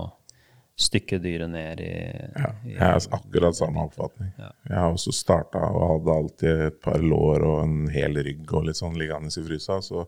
[0.80, 1.90] stykke dyret ned i,
[2.34, 4.32] Ja, i jeg har akkurat samme oppfatning.
[4.40, 4.48] Ja.
[4.70, 8.64] Jeg har også starta og hadde alltid et par lår og en hel rygg og
[8.66, 9.76] litt sånn liggende i frysa.
[9.84, 10.06] Så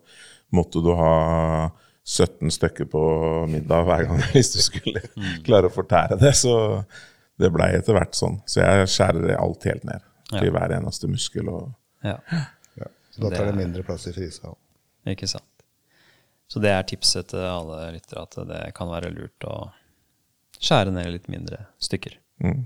[0.56, 1.12] måtte du ha
[2.06, 3.02] 17 stykker på
[3.52, 5.42] middag hver gang hvis du skulle Mm.
[5.46, 6.32] klare å fortære det.
[6.38, 6.56] Så
[7.38, 8.40] det blei etter hvert sånn.
[8.48, 10.02] Så jeg skjærer alt helt ned.
[10.32, 11.48] Til hver eneste muskel.
[11.52, 11.70] Og
[12.02, 12.16] Ja,
[12.76, 12.88] Ja.
[13.14, 14.50] Så da tar det mindre plass i frysa.
[15.06, 15.44] ikke sant.
[16.46, 19.56] Så det er tipset til alle lyttere, at det kan være lurt å
[20.56, 22.18] skjære ned litt mindre stykker.
[22.44, 22.64] mm.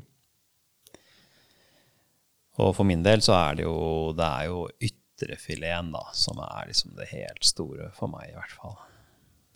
[2.61, 6.67] Og for min del så er det jo Det er jo ytrefileten, da, som er
[6.69, 8.77] liksom det helt store for meg, i hvert fall.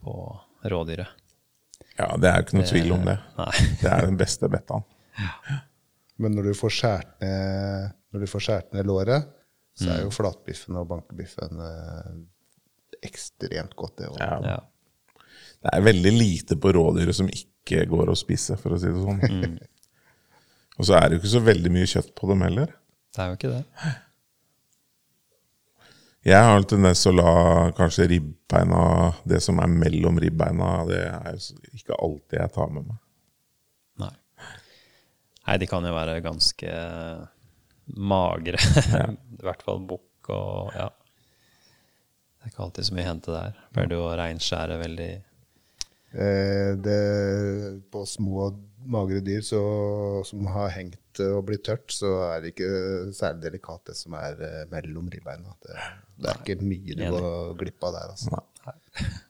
[0.01, 0.15] På
[0.73, 1.13] rådyret.
[1.99, 3.19] Ja, det er jo ikke noe tvil om det.
[3.39, 3.53] Nei.
[3.83, 4.87] Det er den beste bettaen.
[6.17, 9.29] Men når du får skjært ned, når du får skjært ned låret,
[9.75, 12.11] så er jo flatbiffen og bankebiffen eh,
[13.07, 14.19] ekstremt godt, det òg.
[14.21, 14.39] Ja.
[14.55, 15.21] Ja.
[15.65, 19.01] Det er veldig lite på rådyret som ikke går å spise, for å si det
[19.01, 19.23] sånn.
[19.23, 19.55] Mm.
[20.79, 22.75] Og så er det jo ikke så veldig mye kjøtt på dem heller.
[23.15, 23.93] Det er jo ikke det.
[26.25, 28.83] Jeg har en tendens til å la kanskje ribbeina,
[29.29, 31.37] det som er mellom ribbeina, det er
[31.77, 33.01] ikke alltid jeg tar med meg.
[34.01, 34.13] Nei.
[35.45, 36.77] Nei, de kan jo være ganske
[38.01, 38.61] magre.
[39.39, 40.89] I hvert fall bukk og ja.
[42.45, 43.63] Det er ikke alltid så mye å hente der.
[43.73, 45.13] Pleier du å reinskjære veldig
[46.15, 49.61] Eh, det, på små, og magre dyr så,
[50.27, 52.69] som har hengt og blitt tørt, så er det ikke
[53.17, 55.57] særlig delikat det som er eh, mellom ribbeina.
[55.65, 55.75] Det,
[56.23, 58.17] det er ikke mye du går glipp av der.
[58.17, 58.43] Altså.
[58.67, 59.13] Nei.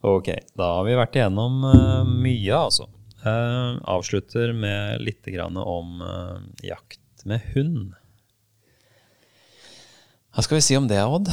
[0.00, 2.86] Ok, da har vi vært igjennom uh, mye, altså.
[3.20, 7.90] Uh, avslutter med litt grann om uh, jakt med hund.
[10.30, 11.30] Hva skal vi si om det, Odd?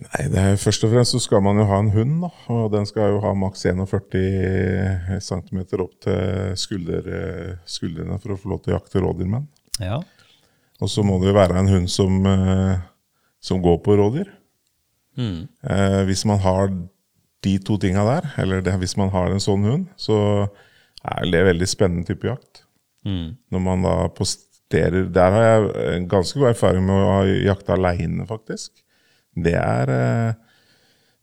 [0.00, 2.30] Nei, det er, Først og fremst så skal man jo ha en hund, da.
[2.54, 7.10] Og den skal jo ha maks 41 cm opp til skulder,
[7.68, 9.50] skuldrene for å få lov til å jakte rådyr med den.
[9.90, 10.00] Ja.
[10.80, 12.80] Og så må det jo være en hund som, eh,
[13.44, 14.32] som går på rådyr.
[15.20, 15.48] Mm.
[15.62, 16.72] Eh, hvis man har
[17.44, 20.48] de to tinga der, eller det, hvis man har en sånn hund, så
[21.04, 22.64] er det veldig spennende type jakt.
[23.04, 23.36] Mm.
[23.52, 23.94] Når man da
[24.70, 28.72] posterer Der har jeg ganske god erfaring med å ha jakta aleine, faktisk.
[29.34, 30.34] Det er eh,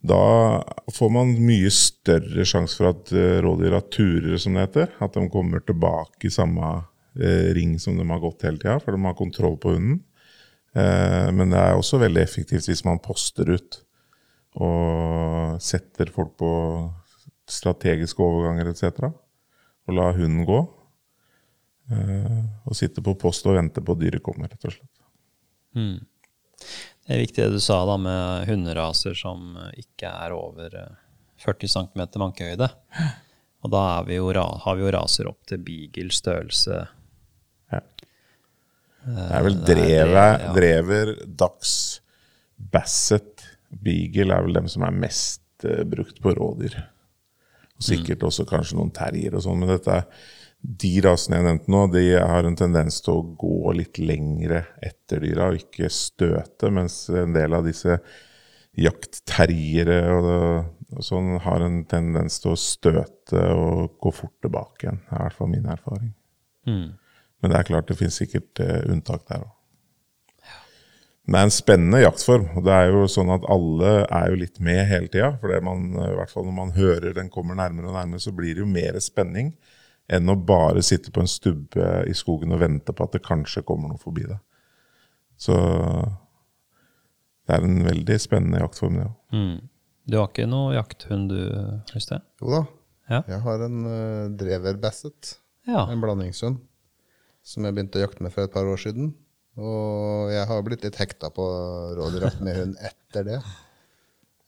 [0.01, 4.91] Da får man mye større sjanse for at eh, rådyra turer, som det heter.
[4.99, 6.83] At de kommer tilbake i samme
[7.19, 10.03] eh, ring som de har gått hele tida, for de har kontroll på hunden.
[10.75, 13.83] Eh, men det er også veldig effektivt hvis man poster ut
[14.57, 16.51] og setter folk på
[17.47, 19.11] strategiske overganger etc.
[19.87, 20.63] Og lar hunden gå.
[21.91, 24.93] Eh, og sitte på post og vente på at dyret kommer, rett og slett.
[25.77, 25.99] Mm.
[27.07, 30.97] Det er viktig det du sa da med hunderaser som eh, ikke er over eh,
[31.45, 32.69] 40 cm mankehøyde.
[33.65, 36.81] Og da er vi jo, har vi jo raser opp til beagle størrelse.
[37.73, 37.81] Ja.
[39.07, 40.51] Det er vel er det, ja.
[40.55, 41.73] drever, dags,
[42.57, 46.75] basset, beagle er vel dem som er mest eh, brukt på rådyr.
[47.77, 49.61] Og sikkert også kanskje noen terrier og sånn.
[49.61, 50.01] Men dette,
[50.67, 55.23] de rasene jeg nevnte nå, de har en tendens til å gå litt lengre etter
[55.23, 57.95] dyra og ikke støte, mens en del av disse
[58.77, 60.27] jaktterriere og,
[60.91, 64.99] og, sånn har en tendens til å støte og gå fort tilbake igjen.
[65.05, 66.11] Det er i hvert fall min erfaring.
[66.67, 66.89] Mm.
[67.39, 69.53] Men det er klart det finnes sikkert uh, unntak der òg.
[71.27, 72.45] Det er en spennende jaktform.
[72.55, 75.33] og det er jo sånn at Alle er jo litt med hele tida.
[75.41, 78.55] For man, i hvert fall når man hører den kommer nærmere og nærmere, så blir
[78.55, 79.51] det jo mer spenning
[80.07, 83.65] enn å bare sitte på en stubbe i skogen og vente på at det kanskje
[83.67, 84.39] kommer noe forbi deg.
[85.37, 85.57] Så
[87.47, 89.17] det er en veldig spennende jaktform, det òg.
[89.35, 89.57] Mm.
[90.07, 91.39] Du har ikke noe jakthund du,
[91.95, 92.23] Øystein?
[92.41, 92.63] Jo da.
[93.07, 93.21] Ja.
[93.27, 95.37] Jeg har en uh, drever basset.
[95.67, 95.85] Ja.
[95.91, 96.59] En blandingshund.
[97.47, 99.13] Som jeg begynte å jakte med for et par år siden.
[99.57, 101.45] Og jeg har blitt litt hekta på
[101.97, 103.39] rådyrjakt med hund etter det.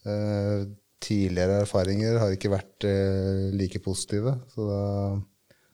[0.07, 0.68] Uh,
[1.03, 4.36] tidligere erfaringer har ikke vært uh, like positive.
[4.55, 4.82] Så da.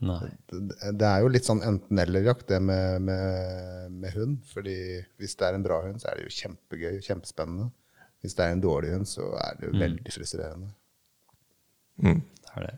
[0.02, 4.38] Det er jo litt sånn enten-eller-jakt, det med, med, med, hund.
[4.52, 4.76] fordi
[5.22, 7.70] hvis det er en bra hund, så er det jo kjempegøy, kjempespennende.
[8.22, 9.82] Hvis det er en dårlig hund, så er det jo Mm.
[9.86, 10.70] veldig frustrerende.
[12.04, 12.22] Mm.
[12.42, 12.78] Det er det.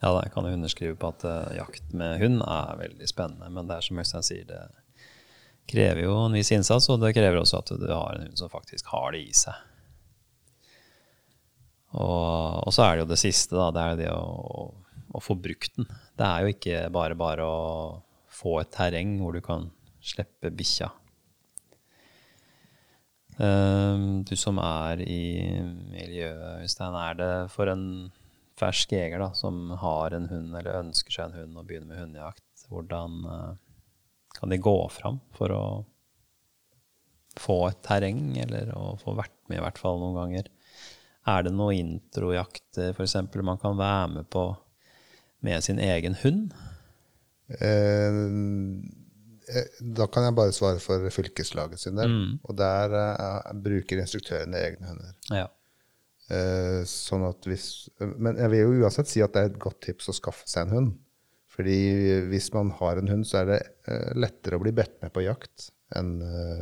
[0.00, 3.48] Ja, da, kan jeg underskrive på at uh, jakt med hund er veldig spennende.
[3.50, 4.60] Men det er som Øystein sier, det
[5.68, 8.48] krever jo en viss innsats, og det krever også at du har en hund som
[8.52, 9.54] faktisk har det i seg.
[11.98, 13.70] Og, og så er det jo det siste, da.
[13.74, 14.62] Det er det å, å
[15.24, 15.88] få brukt den.
[16.18, 17.58] Det er jo ikke bare bare å
[18.38, 19.70] få et terreng hvor du kan
[20.04, 20.90] slippe bikkja.
[23.38, 25.22] Ehm, du som er i
[25.92, 27.84] miljøet, Øystein, er det for en
[28.58, 32.02] fersk jeger da, som har en hund, eller ønsker seg en hund og begynner med
[32.02, 33.52] hundejakt, hvordan eh,
[34.38, 35.64] kan de gå fram for å
[37.38, 40.50] få et terreng, eller å få vært med i hvert fall noen ganger?
[41.28, 43.14] Er det noe introjakter f.eks.
[43.44, 44.48] man kan være med på
[45.44, 46.52] med sin egen hund?
[47.48, 48.14] Eh,
[49.56, 52.12] eh, da kan jeg bare svare for fylkeslaget sin del.
[52.12, 52.32] Mm.
[52.48, 55.14] Og der eh, bruker instruktørene egne hunder.
[55.32, 55.46] Ja.
[56.28, 57.88] Eh, sånn at hvis,
[58.20, 60.66] men jeg vil jo uansett si at det er et godt tips å skaffe seg
[60.68, 60.92] en hund.
[61.58, 61.78] Fordi
[62.30, 63.58] hvis man har en hund, så er det
[63.90, 66.18] eh, lettere å bli bedt med på jakt enn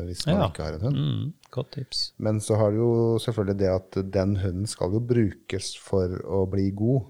[0.07, 0.45] hvis man Ja.
[0.47, 0.99] ikke har en hund.
[1.03, 2.03] Mm, godt tips.
[2.23, 6.45] Men så har du jo selvfølgelig det at den hunden skal jo brukes for å
[6.47, 7.09] bli god.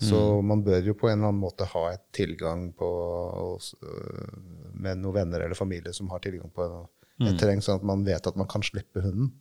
[0.00, 2.88] Så man bør jo på en eller annen måte ha et tilgang på
[3.60, 4.38] øh,
[4.80, 6.68] med noen venner eller familie som har tilgang på
[7.20, 9.34] et terreng, sånn at man vet at man kan slippe hunden.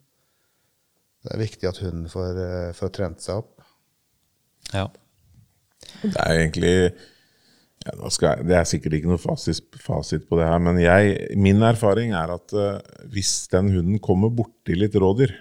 [1.24, 3.64] Det er viktig at hunden får, øh, får trent seg opp.
[4.74, 4.90] Ja.
[6.04, 6.76] Det er egentlig
[7.86, 10.82] ja, nå skal jeg, Det er sikkert ikke noe fasit, fasit på det her, men
[10.84, 12.82] jeg, min erfaring er at uh,
[13.14, 15.32] hvis den hunden kommer borti litt rådyr,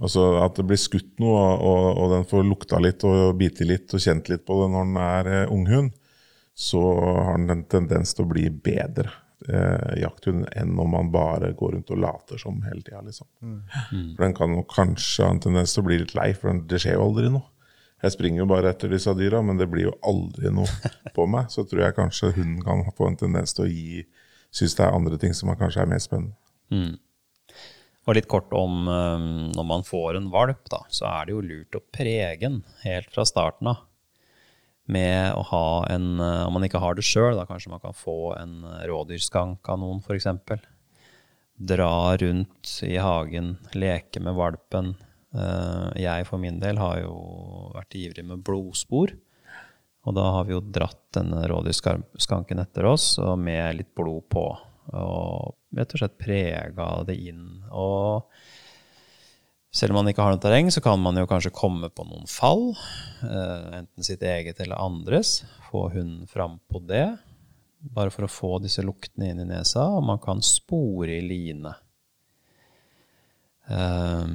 [0.00, 3.94] altså at det blir skutt noe, og, og den får lukta litt og bite litt
[3.94, 5.92] og kjent litt på det når den er eh, unghund,
[6.54, 6.82] så
[7.26, 9.08] har den en tendens til å bli bedre
[9.48, 13.02] eh, jakthund enn om man bare går rundt og later som hele tida.
[13.02, 13.26] Liksom.
[14.14, 16.82] For den kan kanskje ha en tendens til å bli litt lei, for den, det
[16.82, 17.48] skjer jo aldri noe.
[18.04, 21.48] Jeg springer jo bare etter disse dyra, men det blir jo aldri noe på meg.
[21.52, 24.04] Så tror jeg kanskje hunden kan få en tendens til å gi
[24.54, 26.36] Synes det er andre ting som er kanskje er mer spennende.
[26.70, 26.92] Mm.
[28.04, 31.44] Og litt kort om um, når man får en valp, da, så er det jo
[31.44, 33.82] lurt å prege den helt fra starten av.
[34.84, 37.96] Med å ha en uh, Om man ikke har det sjøl, da kanskje man kan
[37.96, 40.28] få en rådyrskank av noen, f.eks.
[41.54, 44.92] Dra rundt i hagen, leke med valpen.
[45.32, 47.14] Uh, jeg for min del har jo
[47.72, 49.16] vært ivrig med blodspor.
[50.04, 54.44] Og da har vi jo dratt denne rådyrskanken etter oss, og med litt blod på.
[54.92, 57.62] Og rett og slett prega det inn.
[57.72, 58.26] Og
[59.74, 62.28] selv om man ikke har noe terreng, så kan man jo kanskje komme på noen
[62.30, 62.74] fall.
[63.24, 65.42] eh, enten sitt eget eller andres.
[65.70, 67.16] Få hunden fram på det.
[67.94, 69.88] Bare for å få disse luktene inn i nesa.
[69.96, 71.74] Og man kan spore i line.
[73.68, 74.28] eh,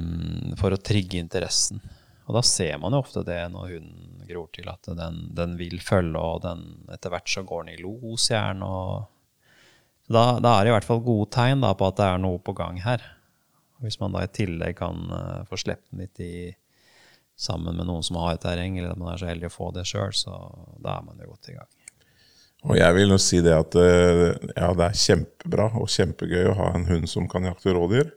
[0.58, 1.80] for å trigge interessen.
[2.26, 5.80] Og da ser man jo ofte det når hunden gror til, at den, den vil
[5.82, 6.60] følge, og den,
[6.92, 8.66] etter hvert så går den i los gjerne.
[8.66, 9.08] og
[10.10, 12.40] da, da er det i hvert fall gode tegn da, på at det er noe
[12.42, 13.02] på gang her.
[13.80, 16.50] Hvis man da i tillegg kan uh, få sluppet den litt i,
[17.40, 19.70] sammen med noen som har et terreng, eller at man er så heldig å få
[19.76, 20.34] det sjøl, så
[20.82, 21.70] da er man jo godt i gang.
[22.68, 26.56] Og jeg vil jo si det at eh, ja, det er kjempebra og kjempegøy å
[26.58, 28.10] ha en hund som kan jakte rådyr.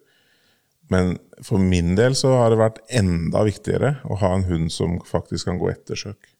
[0.91, 1.15] Men
[1.45, 5.47] for min del så har det vært enda viktigere å ha en hund som faktisk
[5.47, 6.32] kan gå ettersøk.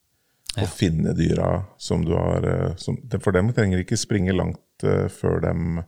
[0.62, 5.08] Og finne dyra som du har eh, som, For dem trenger ikke springe langt uh,
[5.10, 5.82] før dem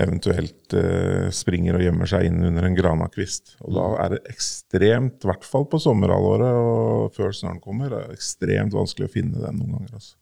[0.00, 3.56] eventuelt uh, springer og gjemmer seg inn under en granakvist.
[3.66, 8.04] Og da er det ekstremt, i hvert fall på sommerhalvåret og før snøen kommer, det
[8.04, 9.98] er ekstremt vanskelig å finne den noen ganger.
[9.98, 10.16] Altså.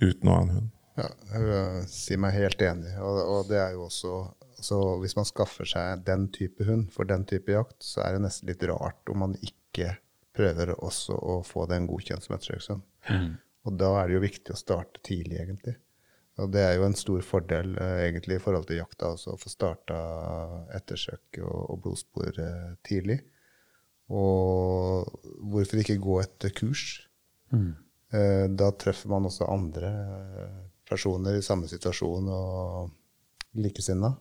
[0.00, 0.70] Uten å ha en hund.
[0.94, 2.94] Ja, jeg sier meg helt enig.
[3.02, 4.16] Og, og det er jo også
[4.64, 8.22] så Hvis man skaffer seg den type hund for den type jakt, så er det
[8.24, 9.90] nesten litt rart om man ikke
[10.34, 12.84] prøver også å få den godkjent som ettersøkshund.
[13.08, 13.32] Mm.
[13.64, 15.76] Og da er det jo viktig å starte tidlig, egentlig.
[16.42, 19.40] Og det er jo en stor fordel eh, egentlig i forhold til jakta også, å
[19.40, 19.98] få starta
[20.74, 23.20] ettersøk og, og blodspor eh, tidlig.
[24.12, 25.08] Og
[25.52, 26.84] hvorfor ikke gå et kurs?
[27.54, 27.72] Mm.
[28.14, 29.94] Eh, da treffer man også andre
[30.88, 34.12] personer i samme situasjon og likesinna.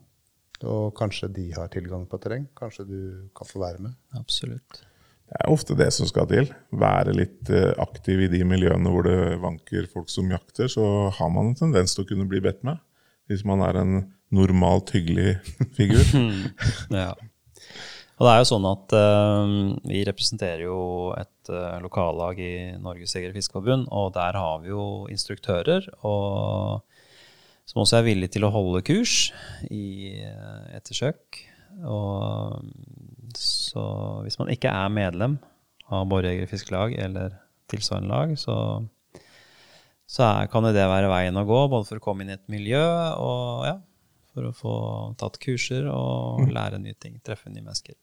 [0.70, 2.46] Og kanskje de har tilgang på terreng.
[2.56, 3.00] Kanskje du
[3.36, 3.98] kan få være med.
[4.22, 4.86] Absolutt.
[5.34, 6.50] Er ofte det som skal til.
[6.78, 10.70] Være litt eh, aktiv i de miljøene hvor det vanker folk som jakter.
[10.70, 10.86] Så
[11.18, 12.82] har man en tendens til å kunne bli bedt med.
[13.32, 13.96] Hvis man er en
[14.34, 15.38] normalt hyggelig
[15.78, 16.04] figur.
[17.04, 17.14] ja.
[18.20, 19.54] Og det er jo sånn at uh,
[19.90, 20.80] vi representerer jo
[21.18, 26.84] et uh, lokallag i Norges Jeger- og Fiskerforbund, og der har vi jo instruktører og,
[27.66, 29.32] som også er villige til å holde kurs
[29.74, 31.42] i uh, ettersøk.
[31.90, 32.62] Og
[33.40, 33.86] så
[34.26, 35.38] hvis man ikke er medlem
[35.94, 37.38] av Borrejeger Fiskelag eller
[37.72, 38.56] tilsvarende lag, så,
[40.10, 42.48] så er, kan det være veien å gå, både for å komme inn i et
[42.52, 42.84] miljø
[43.18, 43.78] og ja,
[44.34, 44.76] for å få
[45.22, 46.54] tatt kurser og mm.
[46.56, 47.98] lære nye ting, treffe nye mennesker.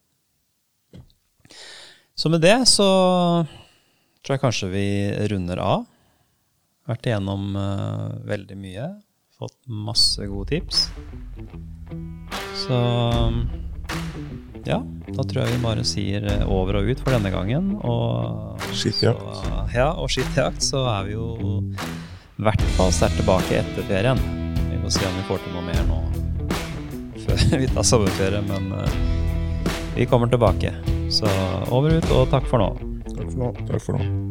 [2.15, 2.87] Så med det så
[4.21, 4.87] tror jeg kanskje vi
[5.31, 5.87] runder av.
[6.89, 8.87] Vært igjennom uh, veldig mye.
[9.41, 10.87] Fått masse gode tips.
[12.61, 12.77] Så
[14.67, 14.77] ja,
[15.15, 17.73] da tror jeg vi bare sier eh, over og ut for denne gangen.
[17.81, 19.41] Og skittjakt.
[19.73, 21.27] Ja, og skittjakt, så er vi jo
[22.41, 24.21] i hvert fall sterkt tilbake etter ferien.
[24.69, 25.99] Vi må se om vi får til noe mer nå
[27.23, 28.95] før vi tar sommerferie, men uh,
[29.95, 30.73] vi kommer tilbake.
[31.11, 31.29] Så
[31.69, 32.71] over og ut, og takk for nå.
[33.11, 33.51] Takk for nå.
[33.67, 34.30] Takk for nå.